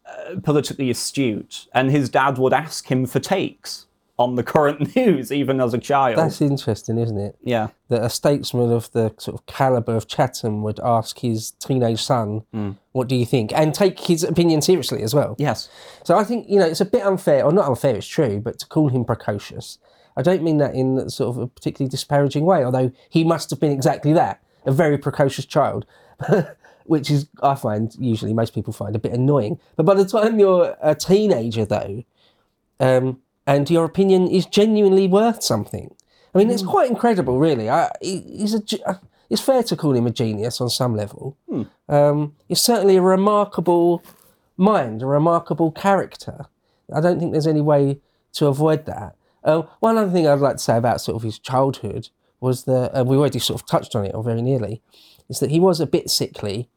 uh, 0.04 0.40
politically 0.42 0.90
astute, 0.90 1.68
and 1.72 1.90
his 1.90 2.08
dad 2.08 2.38
would 2.38 2.52
ask 2.52 2.90
him 2.90 3.06
for 3.06 3.20
takes 3.20 3.86
on 4.20 4.36
the 4.36 4.42
current 4.44 4.94
news, 4.96 5.32
even 5.32 5.60
as 5.60 5.72
a 5.72 5.78
child. 5.78 6.18
That's 6.18 6.40
interesting, 6.42 6.98
isn't 6.98 7.18
it? 7.18 7.36
yeah, 7.42 7.68
That 7.88 8.02
a 8.04 8.10
statesman 8.10 8.70
of 8.70 8.92
the 8.92 9.14
sort 9.18 9.40
of 9.40 9.46
caliber 9.46 9.96
of 9.96 10.06
Chatham 10.06 10.62
would 10.62 10.78
ask 10.80 11.18
his 11.20 11.52
teenage 11.52 12.02
son, 12.02 12.42
"What 12.92 13.08
do 13.08 13.16
you 13.16 13.24
think?" 13.26 13.52
and 13.54 13.74
take 13.74 13.98
his 13.98 14.22
opinion 14.22 14.60
seriously 14.62 15.02
as 15.02 15.14
well. 15.14 15.34
yes, 15.38 15.68
So 16.04 16.16
I 16.18 16.24
think 16.24 16.48
you 16.48 16.58
know 16.58 16.66
it's 16.66 16.80
a 16.82 16.84
bit 16.96 17.02
unfair, 17.04 17.44
or 17.44 17.50
not 17.52 17.66
unfair. 17.68 17.96
It's 17.96 18.06
true, 18.06 18.40
but 18.40 18.58
to 18.60 18.66
call 18.66 18.88
him 18.90 19.04
precocious, 19.04 19.78
I 20.18 20.22
don't 20.22 20.42
mean 20.42 20.58
that 20.58 20.74
in 20.74 21.08
sort 21.08 21.30
of 21.36 21.42
a 21.42 21.46
particularly 21.46 21.88
disparaging 21.90 22.44
way. 22.44 22.62
Although 22.64 22.92
he 23.08 23.24
must 23.24 23.48
have 23.50 23.58
been 23.60 23.72
exactly 23.72 24.12
that—a 24.12 24.72
very 24.72 24.98
precocious 24.98 25.46
child, 25.46 25.86
which 26.84 27.10
is 27.10 27.26
I 27.42 27.54
find 27.54 27.94
usually 27.98 28.34
most 28.34 28.52
people 28.54 28.72
find 28.74 28.94
a 28.94 28.98
bit 28.98 29.12
annoying. 29.12 29.58
But 29.76 29.86
by 29.86 29.94
the 29.94 30.04
time 30.04 30.38
you're 30.38 30.76
a 30.82 30.94
teenager, 30.94 31.64
though, 31.64 32.04
um, 32.80 33.20
and 33.46 33.68
your 33.70 33.84
opinion 33.84 34.28
is 34.28 34.46
genuinely 34.46 35.08
worth 35.08 35.42
something, 35.42 35.94
I 36.34 36.38
mean, 36.38 36.50
it's 36.50 36.62
quite 36.62 36.88
incredible, 36.90 37.38
really. 37.38 37.68
I, 37.68 37.90
he's 38.00 38.54
a. 38.54 38.62
uh, 38.88 38.94
It's 39.28 39.40
fair 39.42 39.62
to 39.64 39.76
call 39.76 39.94
him 39.94 40.06
a 40.06 40.10
genius 40.10 40.60
on 40.60 40.70
some 40.70 40.94
level. 40.96 41.36
Um, 41.88 42.34
he's 42.48 42.60
certainly 42.62 42.96
a 42.96 43.02
remarkable 43.02 44.02
mind, 44.56 45.02
a 45.02 45.06
remarkable 45.06 45.70
character. 45.72 46.46
I 46.94 47.00
don't 47.00 47.18
think 47.18 47.32
there's 47.32 47.46
any 47.46 47.60
way 47.60 48.00
to 48.34 48.46
avoid 48.46 48.86
that. 48.86 49.14
Uh, 49.42 49.62
one 49.80 49.96
other 49.96 50.10
thing 50.12 50.26
I'd 50.26 50.40
like 50.40 50.56
to 50.56 50.62
say 50.62 50.76
about 50.76 51.00
sort 51.00 51.16
of 51.16 51.22
his 51.22 51.38
childhood 51.38 52.08
was 52.40 52.64
that, 52.64 52.90
and 52.94 53.08
we 53.08 53.16
already 53.16 53.38
sort 53.38 53.60
of 53.60 53.66
touched 53.66 53.94
on 53.96 54.04
it, 54.04 54.14
or 54.14 54.22
very 54.22 54.42
nearly, 54.42 54.82
is 55.28 55.38
that 55.40 55.50
he 55.50 55.60
was 55.60 55.80
a 55.80 55.86
bit 55.86 56.10
sickly, 56.10 56.68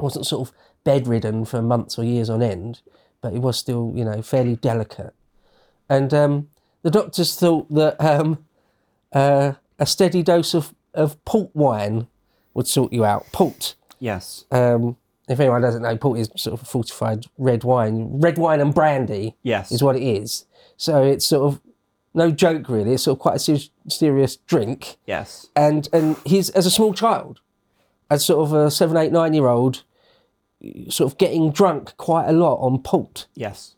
wasn't 0.00 0.26
sort 0.26 0.48
of 0.48 0.54
bedridden 0.84 1.44
for 1.44 1.60
months 1.62 1.98
or 1.98 2.04
years 2.04 2.28
on 2.30 2.42
end, 2.42 2.80
but 3.20 3.32
he 3.32 3.38
was 3.38 3.56
still, 3.58 3.92
you 3.94 4.04
know, 4.04 4.20
fairly 4.22 4.56
delicate. 4.56 5.14
And 5.96 6.14
um, 6.14 6.48
the 6.82 6.90
doctors 6.90 7.34
thought 7.36 7.72
that 7.74 7.96
um, 8.00 8.44
uh, 9.12 9.52
a 9.78 9.86
steady 9.86 10.22
dose 10.22 10.54
of, 10.54 10.74
of 10.94 11.22
port 11.24 11.50
wine 11.54 12.06
would 12.54 12.66
sort 12.66 12.92
you 12.92 13.04
out. 13.04 13.26
Port. 13.32 13.74
yes, 13.98 14.44
Um, 14.50 14.96
if 15.28 15.38
anyone 15.38 15.62
doesn't 15.62 15.82
know, 15.82 15.96
port 15.96 16.18
is 16.18 16.30
sort 16.36 16.60
of 16.60 16.66
fortified 16.66 17.26
red 17.38 17.62
wine. 17.64 18.20
Red 18.20 18.38
wine 18.38 18.60
and 18.60 18.74
brandy 18.74 19.36
yes, 19.42 19.70
is 19.70 19.82
what 19.82 19.96
it 19.96 20.02
is. 20.02 20.46
So 20.76 21.02
it's 21.02 21.24
sort 21.26 21.44
of 21.52 21.60
no 22.14 22.30
joke, 22.30 22.68
really. 22.68 22.92
It's 22.94 23.04
sort 23.04 23.16
of 23.18 23.20
quite 23.20 23.36
a 23.36 23.38
ser- 23.38 23.70
serious 23.88 24.36
drink. 24.36 24.96
yes. 25.06 25.46
And 25.54 25.88
and 25.92 26.16
he's 26.26 26.50
as 26.50 26.66
a 26.66 26.70
small 26.70 26.92
child, 26.92 27.40
as 28.10 28.24
sort 28.24 28.46
of 28.46 28.52
a 28.52 28.70
seven, 28.70 28.96
eight, 28.96 29.12
nine 29.12 29.32
year 29.32 29.46
old, 29.46 29.84
sort 30.88 31.12
of 31.12 31.18
getting 31.18 31.52
drunk 31.52 31.96
quite 31.96 32.26
a 32.28 32.32
lot 32.32 32.56
on 32.56 32.80
port. 32.82 33.26
Yes. 33.34 33.74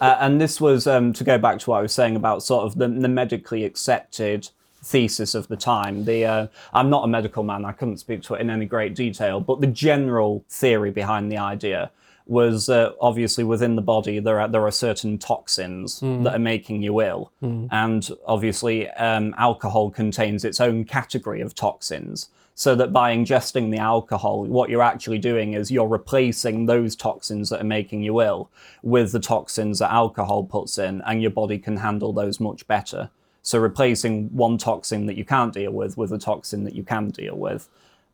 Uh, 0.00 0.16
and 0.20 0.40
this 0.40 0.60
was 0.60 0.86
um, 0.86 1.12
to 1.12 1.24
go 1.24 1.38
back 1.38 1.58
to 1.60 1.70
what 1.70 1.78
I 1.78 1.82
was 1.82 1.92
saying 1.92 2.16
about 2.16 2.42
sort 2.42 2.64
of 2.64 2.76
the, 2.76 2.88
the 2.88 3.08
medically 3.08 3.64
accepted 3.64 4.48
thesis 4.82 5.34
of 5.34 5.48
the 5.48 5.56
time. 5.56 6.04
The 6.04 6.24
uh, 6.24 6.46
I'm 6.72 6.90
not 6.90 7.04
a 7.04 7.08
medical 7.08 7.42
man; 7.42 7.64
I 7.64 7.72
couldn't 7.72 7.98
speak 7.98 8.22
to 8.22 8.34
it 8.34 8.40
in 8.40 8.50
any 8.50 8.66
great 8.66 8.94
detail. 8.94 9.40
But 9.40 9.60
the 9.60 9.66
general 9.66 10.44
theory 10.48 10.90
behind 10.90 11.30
the 11.30 11.38
idea 11.38 11.90
was 12.26 12.68
uh, 12.70 12.92
obviously 13.00 13.44
within 13.44 13.76
the 13.76 13.82
body 13.82 14.18
there 14.18 14.40
are 14.40 14.48
there 14.48 14.64
are 14.66 14.70
certain 14.70 15.18
toxins 15.18 16.00
that 16.24 16.34
are 16.34 16.38
making 16.38 16.82
you 16.82 17.00
ill, 17.00 17.32
and 17.70 18.10
obviously 18.26 18.88
um, 18.90 19.34
alcohol 19.38 19.90
contains 19.90 20.44
its 20.44 20.60
own 20.60 20.84
category 20.84 21.40
of 21.40 21.54
toxins. 21.54 22.28
So 22.56 22.76
that 22.76 22.92
by 22.92 23.14
ingesting 23.16 23.72
the 23.72 23.78
alcohol, 23.78 24.44
what 24.44 24.70
you're 24.70 24.80
actually 24.82 25.18
doing 25.18 25.54
is 25.54 25.72
you're 25.72 25.88
replacing 25.88 26.66
those 26.66 26.94
toxins 26.94 27.48
that 27.50 27.60
are 27.60 27.64
making 27.64 28.02
you 28.04 28.20
ill 28.22 28.48
with 28.84 29.10
the 29.10 29.18
toxins 29.18 29.80
that 29.80 29.90
alcohol 29.92 30.44
puts 30.44 30.78
in, 30.78 31.02
and 31.04 31.20
your 31.20 31.32
body 31.32 31.58
can 31.58 31.76
handle 31.78 32.12
those 32.12 32.38
much 32.38 32.64
better. 32.68 33.10
So 33.42 33.58
replacing 33.58 34.28
one 34.28 34.56
toxin 34.56 35.06
that 35.06 35.16
you 35.16 35.24
can't 35.24 35.52
deal 35.52 35.72
with 35.72 35.96
with 35.98 36.12
a 36.12 36.18
toxin 36.18 36.62
that 36.64 36.74
you 36.76 36.84
can 36.84 37.08
deal 37.08 37.36
with. 37.36 37.68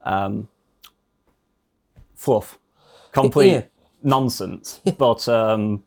Um, 0.05 0.49
fluff, 2.15 2.59
complete 3.13 3.53
Yeah. 3.53 3.63
nonsense, 4.03 4.81
but 4.99 5.29
um, 5.29 5.85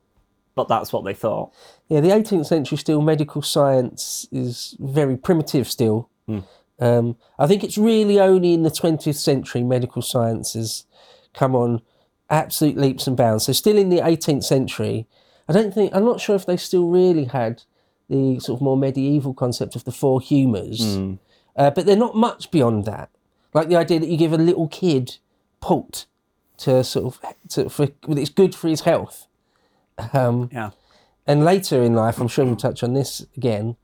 but 0.55 0.67
that's 0.67 0.93
what 0.93 1.03
they 1.03 1.15
thought. 1.15 1.51
Yeah, 1.87 2.01
the 2.01 2.09
18th 2.09 2.45
century 2.45 2.77
still 2.77 3.01
medical 3.01 3.41
science 3.41 4.27
is 4.31 4.75
very 4.79 5.17
primitive 5.17 5.67
still. 5.67 6.09
Um, 6.83 7.15
I 7.39 7.47
think 7.47 7.63
it's 7.63 7.77
really 7.77 8.19
only 8.19 8.53
in 8.53 8.63
the 8.63 8.69
20th 8.69 9.15
century 9.15 9.63
medical 9.63 10.01
science 10.01 10.53
has 10.53 10.85
come 11.33 11.55
on 11.55 11.81
absolute 12.29 12.75
leaps 12.77 13.07
and 13.07 13.15
bounds. 13.15 13.45
So 13.45 13.53
still 13.53 13.77
in 13.77 13.89
the 13.89 13.99
18th 13.99 14.43
century, 14.43 15.07
I 15.47 15.53
don't 15.53 15.73
think 15.73 15.95
I'm 15.95 16.03
not 16.03 16.19
sure 16.19 16.35
if 16.35 16.45
they 16.45 16.57
still 16.57 16.87
really 16.89 17.25
had 17.25 17.63
the 18.09 18.39
sort 18.39 18.57
of 18.57 18.61
more 18.61 18.75
medieval 18.75 19.33
concept 19.33 19.75
of 19.77 19.85
the 19.85 19.91
four 19.93 20.19
humours, 20.19 20.97
uh, 21.55 21.69
but 21.71 21.85
they're 21.85 21.95
not 21.95 22.15
much 22.17 22.51
beyond 22.51 22.83
that. 22.85 23.09
Like 23.53 23.69
the 23.69 23.77
idea 23.77 23.99
that 23.99 24.09
you 24.09 24.17
give 24.17 24.33
a 24.33 24.37
little 24.37 24.67
kid 24.67 25.17
port 25.61 26.05
to 26.57 26.83
sort 26.83 27.05
of 27.23 27.35
to, 27.49 27.69
for 27.69 27.87
it's 28.09 28.29
good 28.29 28.53
for 28.55 28.67
his 28.67 28.81
health. 28.81 29.27
Um, 30.11 30.49
Yeah. 30.51 30.71
and 31.25 31.45
later 31.45 31.81
in 31.81 31.93
life, 31.93 32.19
I'm 32.19 32.27
sure 32.27 32.43
we'll 32.45 32.55
touch 32.57 32.83
on 32.83 32.93
this 32.93 33.25
again, 33.37 33.77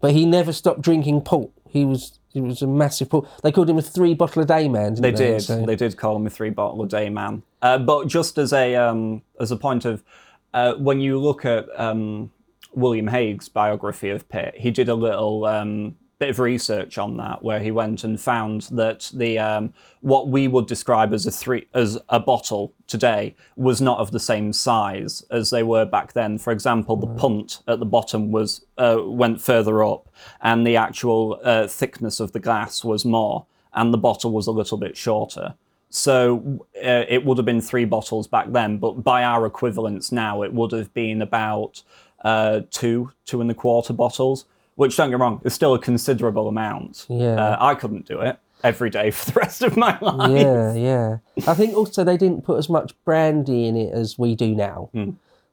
but 0.00 0.12
he 0.12 0.26
never 0.26 0.52
stopped 0.52 0.80
drinking 0.80 1.20
port. 1.20 1.50
He 1.72 1.86
was 1.86 2.18
he 2.28 2.40
was 2.42 2.60
a 2.60 2.66
massive 2.66 3.08
port. 3.08 3.26
They 3.42 3.50
called 3.50 3.70
him 3.70 3.78
a 3.78 3.82
three 3.82 4.12
bottle 4.14 4.42
a 4.42 4.44
day 4.44 4.68
man. 4.68 4.94
Didn't 4.94 5.02
They 5.02 5.10
they, 5.12 5.32
did. 5.32 5.40
So- 5.42 5.64
They 5.64 5.76
did 5.76 5.96
call 5.96 6.16
him 6.16 6.26
a 6.26 6.30
three 6.30 6.50
bottle 6.50 6.82
a 6.82 6.86
day 6.86 7.08
man. 7.08 7.42
Uh, 7.62 7.78
but 7.78 8.08
just 8.08 8.36
as 8.36 8.52
a 8.52 8.76
um, 8.76 9.22
as 9.40 9.50
a 9.50 9.56
point 9.56 9.86
of 9.86 10.04
uh, 10.52 10.74
when 10.74 11.00
you 11.00 11.18
look 11.18 11.46
at 11.46 11.66
um, 11.80 12.30
William 12.74 13.06
Hague's 13.06 13.48
biography 13.48 14.10
of 14.10 14.28
Pitt, 14.28 14.54
he 14.58 14.70
did 14.70 14.90
a 14.90 14.94
little 14.94 15.46
um, 15.46 15.96
bit 16.22 16.30
of 16.30 16.38
research 16.38 16.98
on 16.98 17.16
that, 17.16 17.42
where 17.42 17.58
he 17.58 17.72
went 17.72 18.04
and 18.04 18.20
found 18.20 18.62
that 18.70 19.10
the 19.12 19.40
um, 19.40 19.72
what 20.02 20.28
we 20.28 20.46
would 20.46 20.68
describe 20.68 21.12
as 21.12 21.26
a 21.26 21.32
three 21.32 21.66
as 21.74 21.98
a 22.10 22.20
bottle 22.20 22.72
today 22.86 23.34
was 23.56 23.80
not 23.80 23.98
of 23.98 24.12
the 24.12 24.20
same 24.20 24.52
size 24.52 25.24
as 25.32 25.50
they 25.50 25.64
were 25.64 25.84
back 25.84 26.12
then. 26.12 26.38
For 26.38 26.52
example, 26.52 26.94
the 26.94 27.08
punt 27.08 27.62
at 27.66 27.80
the 27.80 27.86
bottom 27.86 28.30
was 28.30 28.64
uh, 28.78 28.98
went 29.00 29.40
further 29.40 29.82
up, 29.82 30.08
and 30.40 30.64
the 30.64 30.76
actual 30.76 31.40
uh, 31.42 31.66
thickness 31.66 32.20
of 32.20 32.30
the 32.30 32.38
glass 32.38 32.84
was 32.84 33.04
more, 33.04 33.46
and 33.74 33.92
the 33.92 33.98
bottle 33.98 34.30
was 34.30 34.46
a 34.46 34.52
little 34.52 34.78
bit 34.78 34.96
shorter. 34.96 35.54
So 35.90 36.64
uh, 36.76 37.04
it 37.08 37.24
would 37.24 37.36
have 37.36 37.44
been 37.44 37.60
three 37.60 37.84
bottles 37.84 38.28
back 38.28 38.52
then, 38.52 38.78
but 38.78 39.02
by 39.02 39.24
our 39.24 39.44
equivalents 39.44 40.12
now, 40.12 40.42
it 40.42 40.52
would 40.52 40.70
have 40.70 40.94
been 40.94 41.20
about 41.20 41.82
uh, 42.24 42.60
two, 42.70 43.10
two 43.24 43.40
and 43.40 43.50
a 43.50 43.54
quarter 43.54 43.92
bottles. 43.92 44.44
Which 44.74 44.96
don't 44.96 45.10
get 45.10 45.18
wrong, 45.18 45.40
is 45.44 45.52
still 45.52 45.74
a 45.74 45.78
considerable 45.78 46.48
amount. 46.48 47.06
Yeah. 47.08 47.34
Uh, 47.34 47.56
I 47.60 47.74
couldn't 47.74 48.06
do 48.06 48.20
it 48.20 48.38
every 48.64 48.90
day 48.90 49.10
for 49.10 49.32
the 49.32 49.40
rest 49.40 49.62
of 49.62 49.76
my 49.76 49.98
life. 50.00 50.30
yeah, 50.30 50.72
yeah. 50.74 51.16
I 51.46 51.54
think 51.54 51.76
also 51.76 52.04
they 52.04 52.16
didn't 52.16 52.42
put 52.44 52.58
as 52.58 52.68
much 52.68 52.94
brandy 53.04 53.66
in 53.66 53.76
it 53.76 53.92
as 53.92 54.18
we 54.18 54.34
do 54.34 54.54
now. 54.54 54.88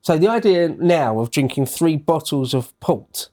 So 0.01 0.17
the 0.17 0.29
idea 0.29 0.69
now 0.69 1.19
of 1.19 1.31
drinking 1.31 1.65
three 1.65 1.97
bottles 1.97 2.53
of 2.53 2.77
port 2.79 3.29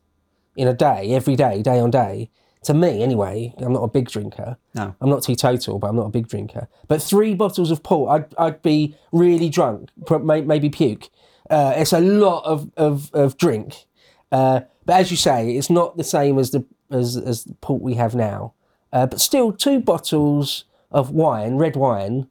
in 0.56 0.66
a 0.66 0.74
day, 0.74 1.12
every 1.12 1.36
day, 1.36 1.62
day 1.62 1.78
on 1.78 1.90
day, 1.90 2.30
to 2.64 2.74
me 2.74 3.02
anyway, 3.02 3.54
I'm 3.58 3.72
not 3.72 3.84
a 3.84 3.88
big 3.88 4.08
drinker. 4.08 4.56
No. 4.74 4.94
I'm 5.00 5.08
not 5.08 5.22
teetotal, 5.22 5.78
but 5.78 5.88
I'm 5.88 5.96
not 5.96 6.06
a 6.06 6.10
big 6.10 6.26
drinker. 6.26 6.66
But 6.88 7.00
three 7.00 7.34
bottles 7.34 7.70
of 7.70 7.84
port, 7.84 8.10
I'd, 8.10 8.34
I'd 8.36 8.62
be 8.62 8.96
really 9.12 9.48
drunk, 9.48 9.90
maybe 10.20 10.68
puke. 10.68 11.08
Uh, 11.48 11.74
it's 11.76 11.92
a 11.92 12.00
lot 12.00 12.44
of, 12.44 12.70
of, 12.76 13.10
of 13.14 13.36
drink. 13.36 13.86
Uh, 14.32 14.62
but 14.86 14.94
as 15.00 15.10
you 15.10 15.16
say, 15.16 15.50
it's 15.56 15.68
not 15.70 15.96
the 15.96 16.04
same 16.04 16.38
as 16.38 16.50
the 16.52 16.64
as, 16.90 17.16
as 17.16 17.44
the 17.44 17.54
port 17.54 17.82
we 17.82 17.94
have 17.94 18.14
now. 18.14 18.54
Uh, 18.92 19.06
but 19.06 19.20
still, 19.20 19.52
two 19.52 19.80
bottles 19.80 20.64
of 20.90 21.10
wine, 21.10 21.56
red 21.56 21.76
wine, 21.76 22.28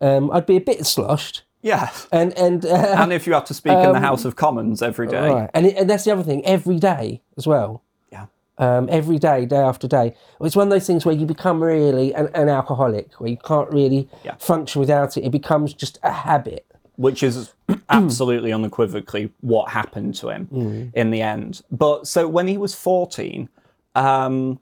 um, 0.00 0.30
I'd 0.32 0.44
be 0.46 0.56
a 0.56 0.60
bit 0.60 0.84
sloshed. 0.84 1.42
Yeah. 1.62 1.90
And 2.12 2.36
and 2.38 2.64
uh, 2.66 2.94
And 2.98 3.12
if 3.12 3.26
you 3.26 3.32
have 3.32 3.44
to 3.46 3.54
speak 3.54 3.72
in 3.72 3.92
the 3.92 4.00
House 4.00 4.24
of 4.24 4.36
Commons 4.36 4.82
every 4.82 5.06
day. 5.06 5.28
Right, 5.30 5.50
and, 5.54 5.66
it, 5.66 5.76
and 5.76 5.88
that's 5.88 6.04
the 6.04 6.12
other 6.12 6.22
thing. 6.22 6.44
Every 6.44 6.78
day 6.78 7.22
as 7.36 7.46
well. 7.46 7.82
Yeah. 8.12 8.26
Um, 8.58 8.88
every 8.90 9.18
day, 9.18 9.46
day 9.46 9.56
after 9.56 9.88
day. 9.88 10.14
It's 10.40 10.56
one 10.56 10.66
of 10.66 10.70
those 10.70 10.86
things 10.86 11.04
where 11.06 11.14
you 11.14 11.26
become 11.26 11.62
really 11.62 12.12
an, 12.14 12.28
an 12.34 12.48
alcoholic, 12.48 13.12
where 13.14 13.30
you 13.30 13.36
can't 13.38 13.70
really 13.70 14.08
Yeah. 14.24 14.34
function 14.38 14.80
without 14.80 15.16
it. 15.16 15.24
It 15.24 15.30
becomes 15.32 15.72
just 15.74 15.98
a 16.02 16.10
habit. 16.12 16.66
Which 16.96 17.22
is 17.22 17.52
absolutely 17.88 18.52
unequivocally 18.52 19.32
what 19.40 19.70
happened 19.70 20.14
to 20.16 20.28
him 20.28 20.48
in 20.94 21.10
the 21.10 21.22
end. 21.22 21.62
But 21.70 22.06
so 22.06 22.26
when 22.26 22.48
he 22.48 22.58
was 22.58 22.74
14, 22.74 23.48
um, 23.94 24.60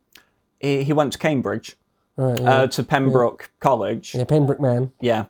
he, 0.61 0.85
he 0.85 0.93
went 0.93 1.13
to 1.13 1.19
Cambridge, 1.19 1.77
uh, 2.19 2.67
to 2.69 2.83
Pembroke 2.83 3.51
College. 3.61 4.15
Yeah, 4.15 4.25
Pembroke 4.25 4.61
man. 4.61 4.93
Yeah. 5.01 5.27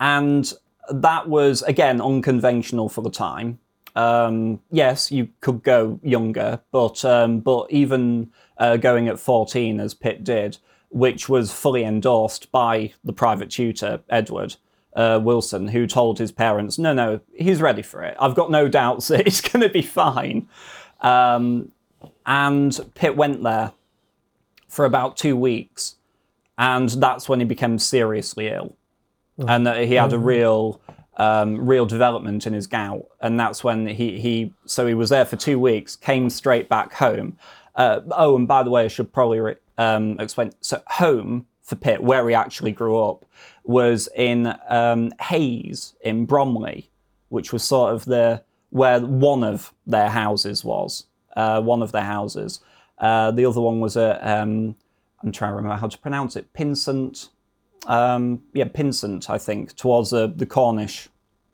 And 0.00 0.52
that 0.90 1.28
was, 1.28 1.62
again, 1.62 2.00
unconventional 2.00 2.88
for 2.88 3.02
the 3.02 3.10
time. 3.10 3.58
Um, 3.94 4.60
yes, 4.70 5.10
you 5.10 5.28
could 5.40 5.62
go 5.62 5.98
younger, 6.02 6.60
but 6.70 7.02
um, 7.04 7.40
but 7.40 7.66
even 7.70 8.30
uh, 8.58 8.76
going 8.76 9.08
at 9.08 9.18
14, 9.18 9.80
as 9.80 9.94
Pitt 9.94 10.22
did, 10.22 10.58
which 10.90 11.30
was 11.30 11.50
fully 11.50 11.82
endorsed 11.82 12.52
by 12.52 12.92
the 13.04 13.14
private 13.14 13.50
tutor, 13.50 14.00
Edward 14.10 14.56
uh, 14.96 15.20
Wilson, 15.22 15.68
who 15.68 15.86
told 15.86 16.18
his 16.18 16.32
parents, 16.32 16.78
no, 16.78 16.92
no, 16.92 17.20
he's 17.34 17.60
ready 17.60 17.82
for 17.82 18.02
it. 18.02 18.16
I've 18.18 18.34
got 18.34 18.50
no 18.50 18.66
doubts 18.68 19.08
that 19.08 19.24
he's 19.24 19.40
going 19.40 19.62
to 19.62 19.68
be 19.68 19.82
fine. 19.82 20.48
Um, 21.00 21.70
and 22.24 22.78
Pitt 22.94 23.16
went 23.16 23.44
there 23.44 23.72
for 24.68 24.84
about 24.84 25.16
two 25.16 25.36
weeks, 25.36 25.96
and 26.58 26.88
that's 26.88 27.28
when 27.28 27.38
he 27.38 27.46
became 27.46 27.78
seriously 27.78 28.48
ill 28.48 28.76
and 29.38 29.66
that 29.66 29.84
he 29.84 29.94
had 29.94 30.12
a 30.12 30.18
real 30.18 30.80
um, 31.18 31.66
real 31.66 31.86
development 31.86 32.46
in 32.46 32.52
his 32.52 32.66
gout, 32.66 33.06
and 33.20 33.38
that's 33.40 33.64
when 33.64 33.86
he 33.86 34.18
he 34.20 34.52
so 34.66 34.86
he 34.86 34.94
was 34.94 35.10
there 35.10 35.24
for 35.24 35.36
two 35.36 35.58
weeks, 35.58 35.96
came 35.96 36.30
straight 36.30 36.68
back 36.68 36.92
home. 36.94 37.38
Uh, 37.74 38.00
oh, 38.12 38.36
and 38.36 38.48
by 38.48 38.62
the 38.62 38.70
way, 38.70 38.84
I 38.84 38.88
should 38.88 39.12
probably 39.12 39.40
re- 39.40 39.56
um, 39.78 40.18
explain. 40.18 40.52
So 40.60 40.82
home 40.86 41.46
for 41.66 41.76
Pitt, 41.76 42.02
where 42.02 42.26
he 42.28 42.34
actually 42.34 42.72
grew 42.72 42.98
up, 42.98 43.26
was 43.64 44.08
in 44.16 44.54
um, 44.68 45.12
Hayes 45.20 45.94
in 46.00 46.24
Bromley, 46.24 46.88
which 47.28 47.52
was 47.52 47.62
sort 47.62 47.92
of 47.92 48.06
the 48.06 48.42
where 48.70 49.00
one 49.00 49.44
of 49.44 49.72
their 49.86 50.08
houses 50.08 50.64
was. 50.64 51.06
Uh, 51.36 51.60
one 51.60 51.82
of 51.82 51.92
their 51.92 52.04
houses. 52.04 52.60
Uh, 52.96 53.30
the 53.30 53.44
other 53.44 53.60
one 53.60 53.78
was 53.80 53.94
a 53.96 54.18
um, 54.26 54.74
I'm 55.22 55.32
trying 55.32 55.50
to 55.50 55.56
remember 55.56 55.76
how 55.76 55.88
to 55.88 55.98
pronounce 55.98 56.34
it. 56.36 56.50
Pynsent 56.54 57.28
um, 57.86 58.42
yeah, 58.52 58.64
Pynsent, 58.64 59.30
I 59.30 59.38
think, 59.38 59.74
towards 59.76 60.10
the, 60.10 60.32
the 60.34 60.46
Cornish, 60.46 61.08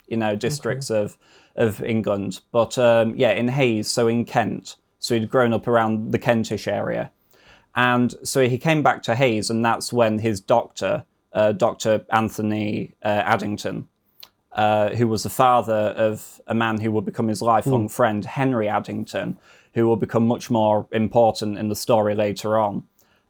you 0.09 0.17
know, 0.17 0.37
districts 0.37 0.91
of 0.91 1.17
of 1.55 1.83
England. 1.83 2.41
But 2.51 2.79
um, 2.79 3.15
yeah, 3.17 3.33
in 3.33 3.49
Hayes, 3.49 3.89
so 3.89 4.09
in 4.09 4.25
Kent. 4.25 4.77
So 4.99 5.15
he'd 5.15 5.31
grown 5.31 5.53
up 5.53 5.67
around 5.67 6.13
the 6.13 6.19
Kentish 6.19 6.67
area, 6.67 7.11
and 7.75 8.15
so 8.23 8.49
he 8.49 8.59
came 8.59 8.83
back 8.83 9.03
to 9.05 9.15
Hayes, 9.15 9.51
and 9.51 9.65
that's 9.65 9.93
when 9.93 10.19
his 10.19 10.41
doctor, 10.41 11.05
uh, 11.33 11.53
Doctor 11.53 12.05
Anthony 12.11 12.95
uh, 13.03 13.23
Addington, 13.25 13.89
uh, 14.53 14.91
who 14.91 15.09
was 15.09 15.23
the 15.23 15.31
father 15.31 15.95
of 15.97 16.41
a 16.47 16.55
man 16.55 16.81
who 16.81 16.93
would 16.93 17.05
become 17.05 17.29
his 17.29 17.41
lifelong 17.41 17.89
friend, 17.89 18.25
Henry 18.25 18.69
Addington, 18.69 19.39
who 19.75 19.87
will 19.87 19.97
become 19.97 20.27
much 20.27 20.51
more 20.51 20.87
important 20.93 21.59
in 21.59 21.69
the 21.69 21.77
story 21.77 22.15
later 22.15 22.59
on. 22.59 22.85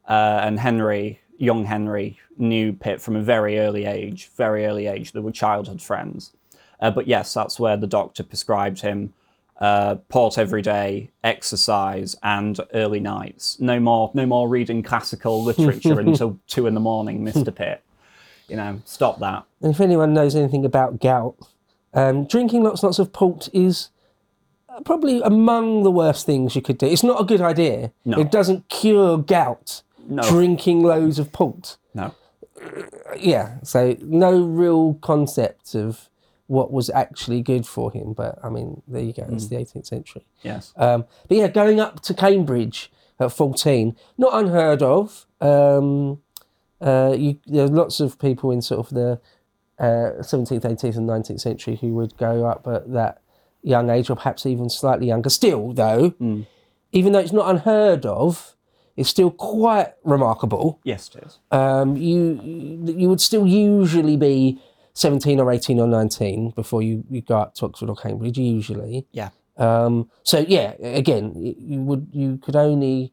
Uh, 0.09 0.40
and 0.42 0.59
Henry, 0.59 1.20
young 1.37 1.64
Henry, 1.64 2.18
knew 2.37 2.72
Pitt 2.72 3.00
from 3.00 3.14
a 3.14 3.22
very 3.22 3.61
early 3.61 3.85
age, 3.85 4.31
very 4.37 4.66
early 4.66 4.88
age. 4.88 5.12
They 5.12 5.20
were 5.20 5.31
childhood 5.31 5.81
friends. 5.81 6.33
Uh, 6.81 6.90
but 6.90 7.07
yes, 7.07 7.33
that's 7.33 7.61
where 7.61 7.76
the 7.76 7.87
doctor 7.87 8.24
prescribed 8.24 8.81
him 8.81 9.14
uh, 9.62 9.94
port 10.09 10.38
every 10.38 10.61
day, 10.61 11.09
exercise, 11.22 12.16
and 12.20 12.59
early 12.75 12.98
nights. 12.98 13.61
No 13.61 13.79
more, 13.79 14.11
no 14.12 14.27
more 14.27 14.48
reading 14.48 14.83
classical 14.83 15.42
literature 15.51 16.01
until 16.01 16.40
two 16.48 16.66
in 16.66 16.75
the 16.75 16.81
morning, 16.81 17.22
Mister 17.22 17.53
Pitt. 17.53 17.81
You 18.48 18.57
know, 18.57 18.83
stop 18.85 19.20
that. 19.20 19.44
And 19.62 19.72
if 19.72 19.81
anyone 19.81 20.12
knows 20.12 20.35
anything 20.35 20.64
about 20.64 21.01
gout, 21.01 21.37
um, 21.94 22.27
drinking 22.27 22.64
lots 22.64 22.83
lots 22.83 22.98
of 22.98 23.12
port 23.12 23.48
is 23.53 23.90
probably 24.85 25.20
among 25.22 25.85
the 25.85 25.92
worst 25.92 26.27
things 26.27 26.57
you 26.57 26.62
could 26.62 26.77
do. 26.77 26.87
It's 26.87 27.05
not 27.05 27.20
a 27.20 27.25
good 27.25 27.40
idea. 27.40 27.92
No. 28.05 28.18
It 28.18 28.33
doesn't 28.33 28.68
cure 28.68 29.16
gout. 29.16 29.83
No. 30.09 30.22
Drinking 30.22 30.83
loads 30.83 31.20
of 31.20 31.31
port. 31.31 31.77
No. 31.94 32.16
Yeah, 33.16 33.59
so 33.62 33.96
no 34.01 34.40
real 34.42 34.94
concept 34.94 35.77
of 35.77 36.09
what 36.52 36.70
was 36.70 36.90
actually 36.90 37.40
good 37.40 37.66
for 37.66 37.90
him. 37.90 38.12
But 38.12 38.38
I 38.44 38.50
mean, 38.50 38.82
there 38.86 39.02
you 39.02 39.14
go. 39.14 39.26
It's 39.32 39.48
the 39.48 39.56
18th 39.56 39.86
century. 39.86 40.26
Yes. 40.42 40.74
Um, 40.76 41.06
but 41.26 41.38
yeah, 41.38 41.48
going 41.48 41.80
up 41.80 42.00
to 42.02 42.12
Cambridge 42.12 42.92
at 43.18 43.32
14, 43.32 43.96
not 44.18 44.34
unheard 44.34 44.82
of. 44.82 45.26
Um, 45.40 46.20
uh, 46.78 47.14
you, 47.16 47.38
there's 47.46 47.70
lots 47.70 48.00
of 48.00 48.18
people 48.18 48.50
in 48.50 48.60
sort 48.60 48.86
of 48.86 48.94
the 48.94 49.20
uh, 49.78 50.20
17th, 50.20 50.60
18th, 50.60 50.96
and 50.98 51.08
19th 51.08 51.40
century 51.40 51.76
who 51.76 51.94
would 51.94 52.18
go 52.18 52.44
up 52.44 52.66
at 52.66 52.92
that 52.92 53.22
young 53.62 53.88
age, 53.88 54.10
or 54.10 54.16
perhaps 54.16 54.44
even 54.44 54.68
slightly 54.68 55.06
younger. 55.06 55.30
Still, 55.30 55.72
though, 55.72 56.12
even 56.92 57.12
though 57.12 57.20
it's 57.20 57.32
not 57.32 57.48
unheard 57.48 58.04
of, 58.04 58.56
it's 58.94 59.08
still 59.08 59.30
quite 59.30 59.94
remarkable. 60.04 60.80
yes, 60.84 61.08
it 61.14 61.24
is. 61.24 61.38
Um, 61.50 61.96
you 61.96 62.84
you 62.84 63.08
would 63.08 63.22
still 63.22 63.46
usually 63.46 64.18
be 64.18 64.60
17 64.94 65.40
or 65.40 65.50
18 65.50 65.81
or 65.81 65.87
19 65.87 66.50
before 66.50 66.83
you, 66.83 67.05
you 67.11 67.20
go 67.22 67.38
up 67.38 67.55
to 67.57 67.64
Oxford 67.66 67.88
or 67.88 67.96
Cambridge, 67.96 68.38
usually. 68.38 69.07
Yeah. 69.12 69.31
Um, 69.57 70.11
so 70.22 70.38
yeah, 70.40 70.72
again, 70.83 71.33
you 71.37 71.81
would 71.83 72.09
you 72.12 72.38
could 72.38 72.57
only 72.57 73.12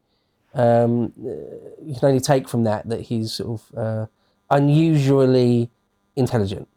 um, 0.54 1.12
you 1.16 1.94
can 1.98 2.08
only 2.08 2.20
take 2.20 2.48
from 2.48 2.64
that 2.64 2.88
that 2.88 3.02
he's 3.02 3.32
sort 3.34 3.60
of 3.60 3.78
uh, 3.78 4.06
unusually 4.50 5.70
intelligent, 6.16 6.68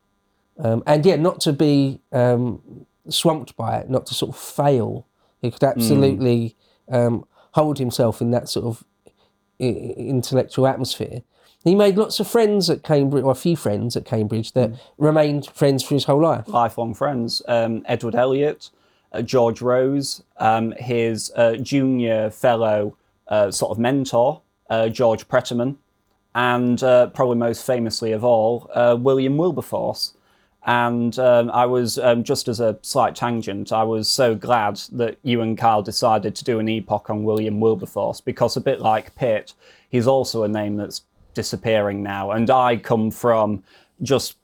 um, 0.59 0.83
and 0.85 1.05
yeah, 1.05 1.15
not 1.15 1.39
to 1.41 1.53
be 1.53 1.99
um, 2.11 2.61
swamped 3.09 3.55
by 3.55 3.77
it, 3.77 3.89
not 3.89 4.05
to 4.07 4.13
sort 4.13 4.35
of 4.35 4.41
fail. 4.41 5.07
He 5.41 5.49
could 5.51 5.63
absolutely 5.63 6.55
um, 6.89 7.25
hold 7.51 7.79
himself 7.79 8.21
in 8.21 8.31
that 8.31 8.49
sort 8.49 8.65
of 8.65 8.83
i- 9.59 9.63
intellectual 9.97 10.67
atmosphere. 10.67 11.21
He 11.63 11.75
made 11.75 11.97
lots 11.97 12.19
of 12.19 12.27
friends 12.27 12.69
at 12.69 12.83
Cambridge, 12.83 13.23
or 13.23 13.31
a 13.31 13.35
few 13.35 13.55
friends 13.55 13.95
at 13.95 14.03
Cambridge 14.03 14.51
that 14.51 14.71
remained 14.97 15.47
friends 15.47 15.81
for 15.81 15.93
his 15.93 16.03
whole 16.05 16.21
life. 16.21 16.47
lifelong 16.47 16.93
friends. 16.93 17.41
Um, 17.47 17.83
Edward 17.85 18.15
Eliot, 18.15 18.69
uh, 19.13 19.21
George 19.21 19.61
Rose, 19.61 20.23
um, 20.37 20.73
his 20.77 21.31
uh, 21.35 21.55
junior 21.55 22.29
fellow 22.29 22.97
uh, 23.29 23.49
sort 23.49 23.71
of 23.71 23.79
mentor, 23.79 24.41
uh, 24.69 24.89
George 24.89 25.27
Pretyman, 25.29 25.77
and 26.35 26.83
uh, 26.83 27.07
probably 27.07 27.37
most 27.37 27.65
famously 27.65 28.11
of 28.11 28.25
all, 28.25 28.69
uh, 28.73 28.97
William 28.99 29.37
Wilberforce. 29.37 30.15
And 30.65 31.17
um, 31.19 31.49
I 31.51 31.65
was, 31.65 31.97
um, 31.97 32.23
just 32.23 32.47
as 32.47 32.59
a 32.59 32.77
slight 32.81 33.15
tangent, 33.15 33.71
I 33.71 33.83
was 33.83 34.09
so 34.09 34.33
glad 34.33 34.77
that 34.93 35.17
you 35.21 35.41
and 35.41 35.57
Carl 35.57 35.81
decided 35.81 36.35
to 36.35 36.43
do 36.43 36.59
an 36.59 36.69
epoch 36.69 37.09
on 37.09 37.23
William 37.23 37.59
Wilberforce 37.59 38.21
because, 38.21 38.55
a 38.55 38.61
bit 38.61 38.79
like 38.79 39.15
Pitt, 39.15 39.53
he's 39.89 40.07
also 40.07 40.43
a 40.43 40.47
name 40.47 40.77
that's 40.77 41.01
disappearing 41.33 42.03
now. 42.03 42.31
And 42.31 42.49
I 42.49 42.77
come 42.77 43.11
from 43.11 43.63
just 44.01 44.37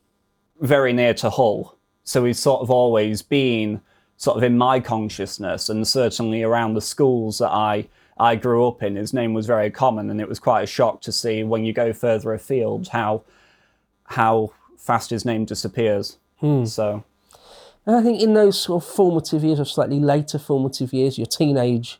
very 0.61 0.93
near 0.93 1.13
to 1.15 1.29
Hull. 1.29 1.77
So 2.03 2.25
he's 2.25 2.39
sort 2.39 2.61
of 2.61 2.69
always 2.71 3.21
been 3.21 3.81
sort 4.17 4.37
of 4.37 4.43
in 4.43 4.57
my 4.57 4.79
consciousness 4.79 5.69
and 5.69 5.87
certainly 5.87 6.43
around 6.43 6.73
the 6.73 6.81
schools 6.81 7.37
that 7.37 7.51
I 7.51 7.87
I 8.17 8.35
grew 8.35 8.67
up 8.67 8.83
in. 8.83 8.97
His 8.97 9.13
name 9.13 9.33
was 9.33 9.45
very 9.45 9.71
common 9.71 10.09
and 10.09 10.19
it 10.19 10.27
was 10.27 10.39
quite 10.39 10.63
a 10.63 10.67
shock 10.67 10.99
to 11.01 11.11
see 11.11 11.43
when 11.43 11.63
you 11.63 11.71
go 11.71 11.93
further 11.93 12.33
afield 12.33 12.89
how 12.89 13.23
how 14.05 14.51
fast 14.77 15.11
his 15.11 15.23
name 15.23 15.45
disappears. 15.45 16.17
So 16.65 17.03
And 17.85 17.95
I 17.95 18.03
think 18.03 18.21
in 18.21 18.33
those 18.33 18.59
sort 18.59 18.83
of 18.83 18.89
formative 18.89 19.43
years, 19.43 19.59
or 19.59 19.65
slightly 19.65 19.99
later 19.99 20.37
formative 20.37 20.91
years, 20.93 21.17
your 21.17 21.27
teenage 21.27 21.99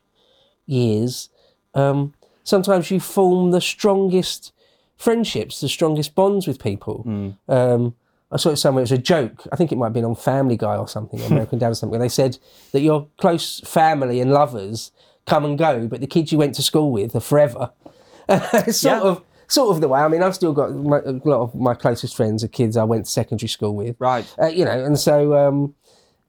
years, 0.66 1.30
um, 1.74 2.12
sometimes 2.44 2.90
you 2.90 3.00
form 3.00 3.50
the 3.50 3.60
strongest 3.60 4.52
friendships, 5.00 5.60
the 5.60 5.68
strongest 5.68 6.14
bonds 6.14 6.46
with 6.46 6.62
people. 6.62 7.34
Um, 7.48 7.94
I 8.30 8.36
saw 8.36 8.50
it 8.50 8.56
somewhere. 8.58 8.82
It 8.82 8.84
was 8.90 8.92
a 8.92 8.98
joke. 8.98 9.46
I 9.50 9.56
think 9.56 9.72
it 9.72 9.76
might 9.78 9.86
have 9.86 9.92
been 9.94 10.04
on 10.04 10.14
Family 10.14 10.56
Guy 10.56 10.76
or 10.76 10.86
something, 10.86 11.20
or 11.20 11.26
American 11.30 11.58
Dad 11.58 11.70
or 11.70 11.74
something. 11.74 11.98
They 11.98 12.08
said 12.08 12.38
that 12.72 12.80
your 12.80 13.08
close 13.18 13.60
family 13.60 14.20
and 14.20 14.30
lovers 14.32 14.92
come 15.26 15.44
and 15.44 15.58
go, 15.58 15.88
but 15.88 16.00
the 16.00 16.06
kids 16.06 16.30
you 16.32 16.38
went 16.38 16.54
to 16.56 16.62
school 16.62 16.92
with 16.92 17.14
are 17.16 17.20
forever. 17.20 17.72
Sort 18.68 18.82
Yeah. 18.82 19.00
of, 19.00 19.22
sort 19.48 19.74
of 19.74 19.80
the 19.80 19.88
way. 19.88 20.00
I 20.00 20.08
mean, 20.08 20.22
I've 20.22 20.34
still 20.36 20.52
got 20.52 20.72
my, 20.74 20.98
a 20.98 21.12
lot 21.24 21.40
of 21.42 21.54
my 21.56 21.74
closest 21.74 22.14
friends 22.16 22.44
are 22.44 22.48
kids 22.48 22.76
I 22.76 22.84
went 22.84 23.06
to 23.06 23.10
secondary 23.10 23.48
school 23.48 23.74
with. 23.74 23.96
Right. 23.98 24.24
Uh, 24.40 24.46
you 24.46 24.64
know, 24.64 24.84
and 24.84 24.96
so 24.98 25.34
um, 25.36 25.74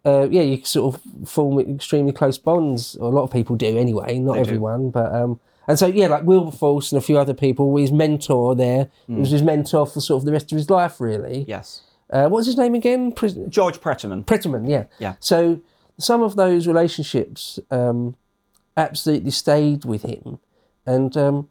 uh, 0.04 0.28
yeah, 0.32 0.42
you 0.42 0.64
sort 0.66 0.96
of 0.96 1.30
form 1.30 1.60
extremely 1.60 2.14
close 2.14 2.40
bonds. 2.40 2.96
Or 2.96 3.12
a 3.12 3.16
lot 3.16 3.24
of 3.24 3.32
people 3.32 3.56
do 3.56 3.78
anyway, 3.78 4.18
not 4.18 4.38
everyone, 4.38 4.90
but 4.90 5.14
um, 5.14 5.40
and 5.72 5.80
so 5.80 5.88
yeah, 5.88 6.08
like 6.08 6.24
Wilberforce 6.24 6.92
and 6.92 6.98
a 6.98 7.02
few 7.02 7.18
other 7.18 7.34
people. 7.34 7.78
His 7.78 7.94
mentor 7.94 8.56
there 8.56 8.90
he 9.08 9.14
was 9.14 9.32
his 9.32 9.42
mentor 9.42 9.88
for 9.88 10.02
sort 10.02 10.22
of 10.22 10.26
the 10.26 10.34
rest 10.34 10.52
of 10.52 10.58
his 10.58 10.70
life, 10.70 11.00
really. 11.00 11.46
Yes. 11.48 11.84
Uh, 12.10 12.24
what 12.24 12.40
was 12.40 12.46
his 12.46 12.58
name 12.58 12.76
again? 12.76 13.14
George 13.48 13.80
Pretyman. 13.80 14.26
Pretyman, 14.26 14.70
yeah. 14.70 14.84
Yeah. 15.00 15.16
So 15.22 15.62
some 15.98 16.22
of 16.24 16.36
those 16.36 16.68
relationships 16.68 17.58
um, 17.72 18.18
absolutely 18.76 19.32
stayed 19.32 19.86
with 19.86 20.02
him, 20.02 20.40
and 20.86 21.16
um, 21.16 21.50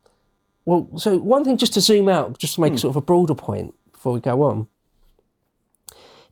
well, 0.66 0.86
so 0.98 1.16
one 1.16 1.42
thing 1.42 1.56
just 1.56 1.72
to 1.72 1.80
zoom 1.80 2.10
out, 2.10 2.36
just 2.38 2.56
to 2.56 2.60
make 2.60 2.78
sort 2.78 2.90
of 2.90 2.96
a 2.96 3.00
broader 3.00 3.34
point 3.34 3.74
before 3.90 4.12
we 4.12 4.20
go 4.20 4.42
on, 4.42 4.68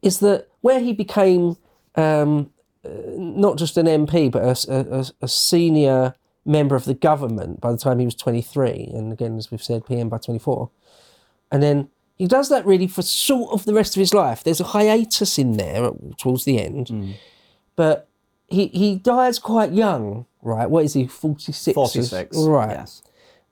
is 0.03 0.19
that 0.19 0.49
where 0.61 0.81
he 0.81 0.93
became 0.93 1.57
um, 1.95 2.51
uh, 2.85 2.91
not 3.17 3.57
just 3.57 3.79
an 3.79 3.87
MP 3.87 4.31
but 4.31 4.43
a, 4.69 4.99
a, 4.99 5.07
a 5.23 5.29
senior 5.29 6.15
member 6.49 6.75
of 6.75 6.85
the 6.85 6.95
government 6.95 7.61
by 7.61 7.71
the 7.71 7.79
time 7.79 7.99
he 7.99 8.05
was 8.05 8.15
23, 8.15 8.91
and 8.95 9.13
again, 9.13 9.37
as 9.37 9.51
we've 9.51 9.63
said, 9.63 9.87
PM 9.87 10.09
by 10.09 10.19
24, 10.19 10.71
and 11.53 11.63
then 11.63 11.89
he 12.17 12.27
does 12.27 12.49
that 12.49 12.67
really 12.67 12.89
for 12.89 13.03
sort 13.03 13.53
of 13.53 13.65
the 13.65 13.75
rest 13.75 13.97
of 13.97 14.01
his 14.01 14.13
life. 14.13 14.43
There's 14.43 14.61
a 14.61 14.65
hiatus 14.65 15.39
in 15.39 15.57
there 15.57 15.91
towards 16.17 16.45
the 16.45 16.61
end, 16.61 17.15
but 17.77 18.09
he 18.49 18.67
he 18.69 18.97
dies 18.97 19.39
quite 19.39 19.73
young, 19.73 20.27
right? 20.43 20.69
What 20.69 20.85
is 20.85 20.95
he? 20.95 21.07
46. 21.07 21.75
46. 21.75 22.37
right? 22.39 22.71
Yes. 22.71 23.03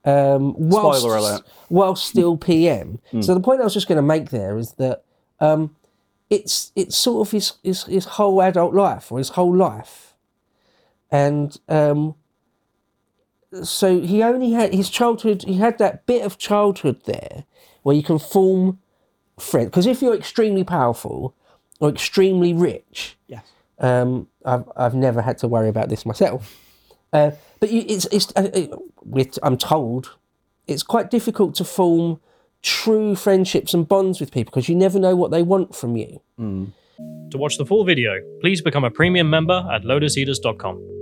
Um, 0.05 0.55
whilst, 0.57 1.01
Spoiler 1.01 1.17
alert. 1.17 1.43
While 1.69 1.97
still 1.97 2.37
PM. 2.51 2.99
So 3.21 3.35
the 3.35 3.41
point 3.41 3.61
I 3.61 3.65
was 3.65 3.75
just 3.75 3.89
going 3.89 3.97
to 3.97 4.03
make 4.03 4.31
there 4.31 4.57
is 4.57 4.73
that 4.75 5.03
um, 5.41 5.77
it's 6.31 6.73
it's 6.75 6.97
sort 6.97 7.27
of 7.27 7.33
his, 7.33 7.53
his 7.63 7.85
his 7.85 8.05
whole 8.05 8.43
adult 8.43 8.75
life 8.75 9.13
or 9.13 9.19
his 9.19 9.31
whole 9.31 9.55
life, 9.55 10.15
and 11.11 11.57
um, 11.69 12.15
so 13.65 14.01
he 14.01 14.23
only 14.23 14.53
had 14.53 14.73
his 14.75 14.91
childhood. 14.91 15.43
He 15.45 15.59
had 15.59 15.79
that 15.79 16.07
bit 16.07 16.23
of 16.25 16.39
childhood 16.39 17.01
there 17.05 17.45
where 17.83 17.95
you 17.97 18.03
can 18.03 18.19
form 18.19 18.79
friends. 19.39 19.67
Because 19.71 19.87
if 19.87 20.03
you're 20.03 20.15
extremely 20.15 20.65
powerful 20.65 21.35
or 21.81 21.89
extremely 21.89 22.53
rich, 22.53 23.17
Yes. 23.29 23.45
um, 23.79 24.29
I've 24.45 24.65
I've 24.77 24.95
never 24.95 25.23
had 25.23 25.39
to 25.39 25.49
worry 25.49 25.69
about 25.69 25.89
this 25.89 26.05
myself. 26.07 26.59
Uh, 27.13 27.31
but 27.61 27.71
you, 27.71 27.85
it's 27.89 28.07
it's 28.07 28.33
uh, 28.37 28.49
it, 28.55 29.39
I'm 29.43 29.57
told 29.57 30.17
it's 30.67 30.83
quite 30.83 31.11
difficult 31.11 31.55
to 31.57 31.65
form 31.65 32.21
true 32.63 33.15
friendships 33.15 33.73
and 33.75 33.87
bonds 33.87 34.19
with 34.21 34.33
people 34.33 34.51
because 34.51 34.69
you 34.69 34.75
never 34.75 34.99
know 34.99 35.15
what 35.15 35.31
they 35.31 35.43
want 35.43 35.75
from 35.75 35.97
you. 35.97 36.21
To 37.31 37.39
watch 37.39 37.59
the 37.59 37.67
full 37.67 37.85
video, 37.85 38.21
please 38.41 38.61
become 38.63 38.83
a 38.85 38.91
premium 38.91 39.29
member 39.31 39.69
at 39.73 39.83
lotuseaters.com. 39.83 40.96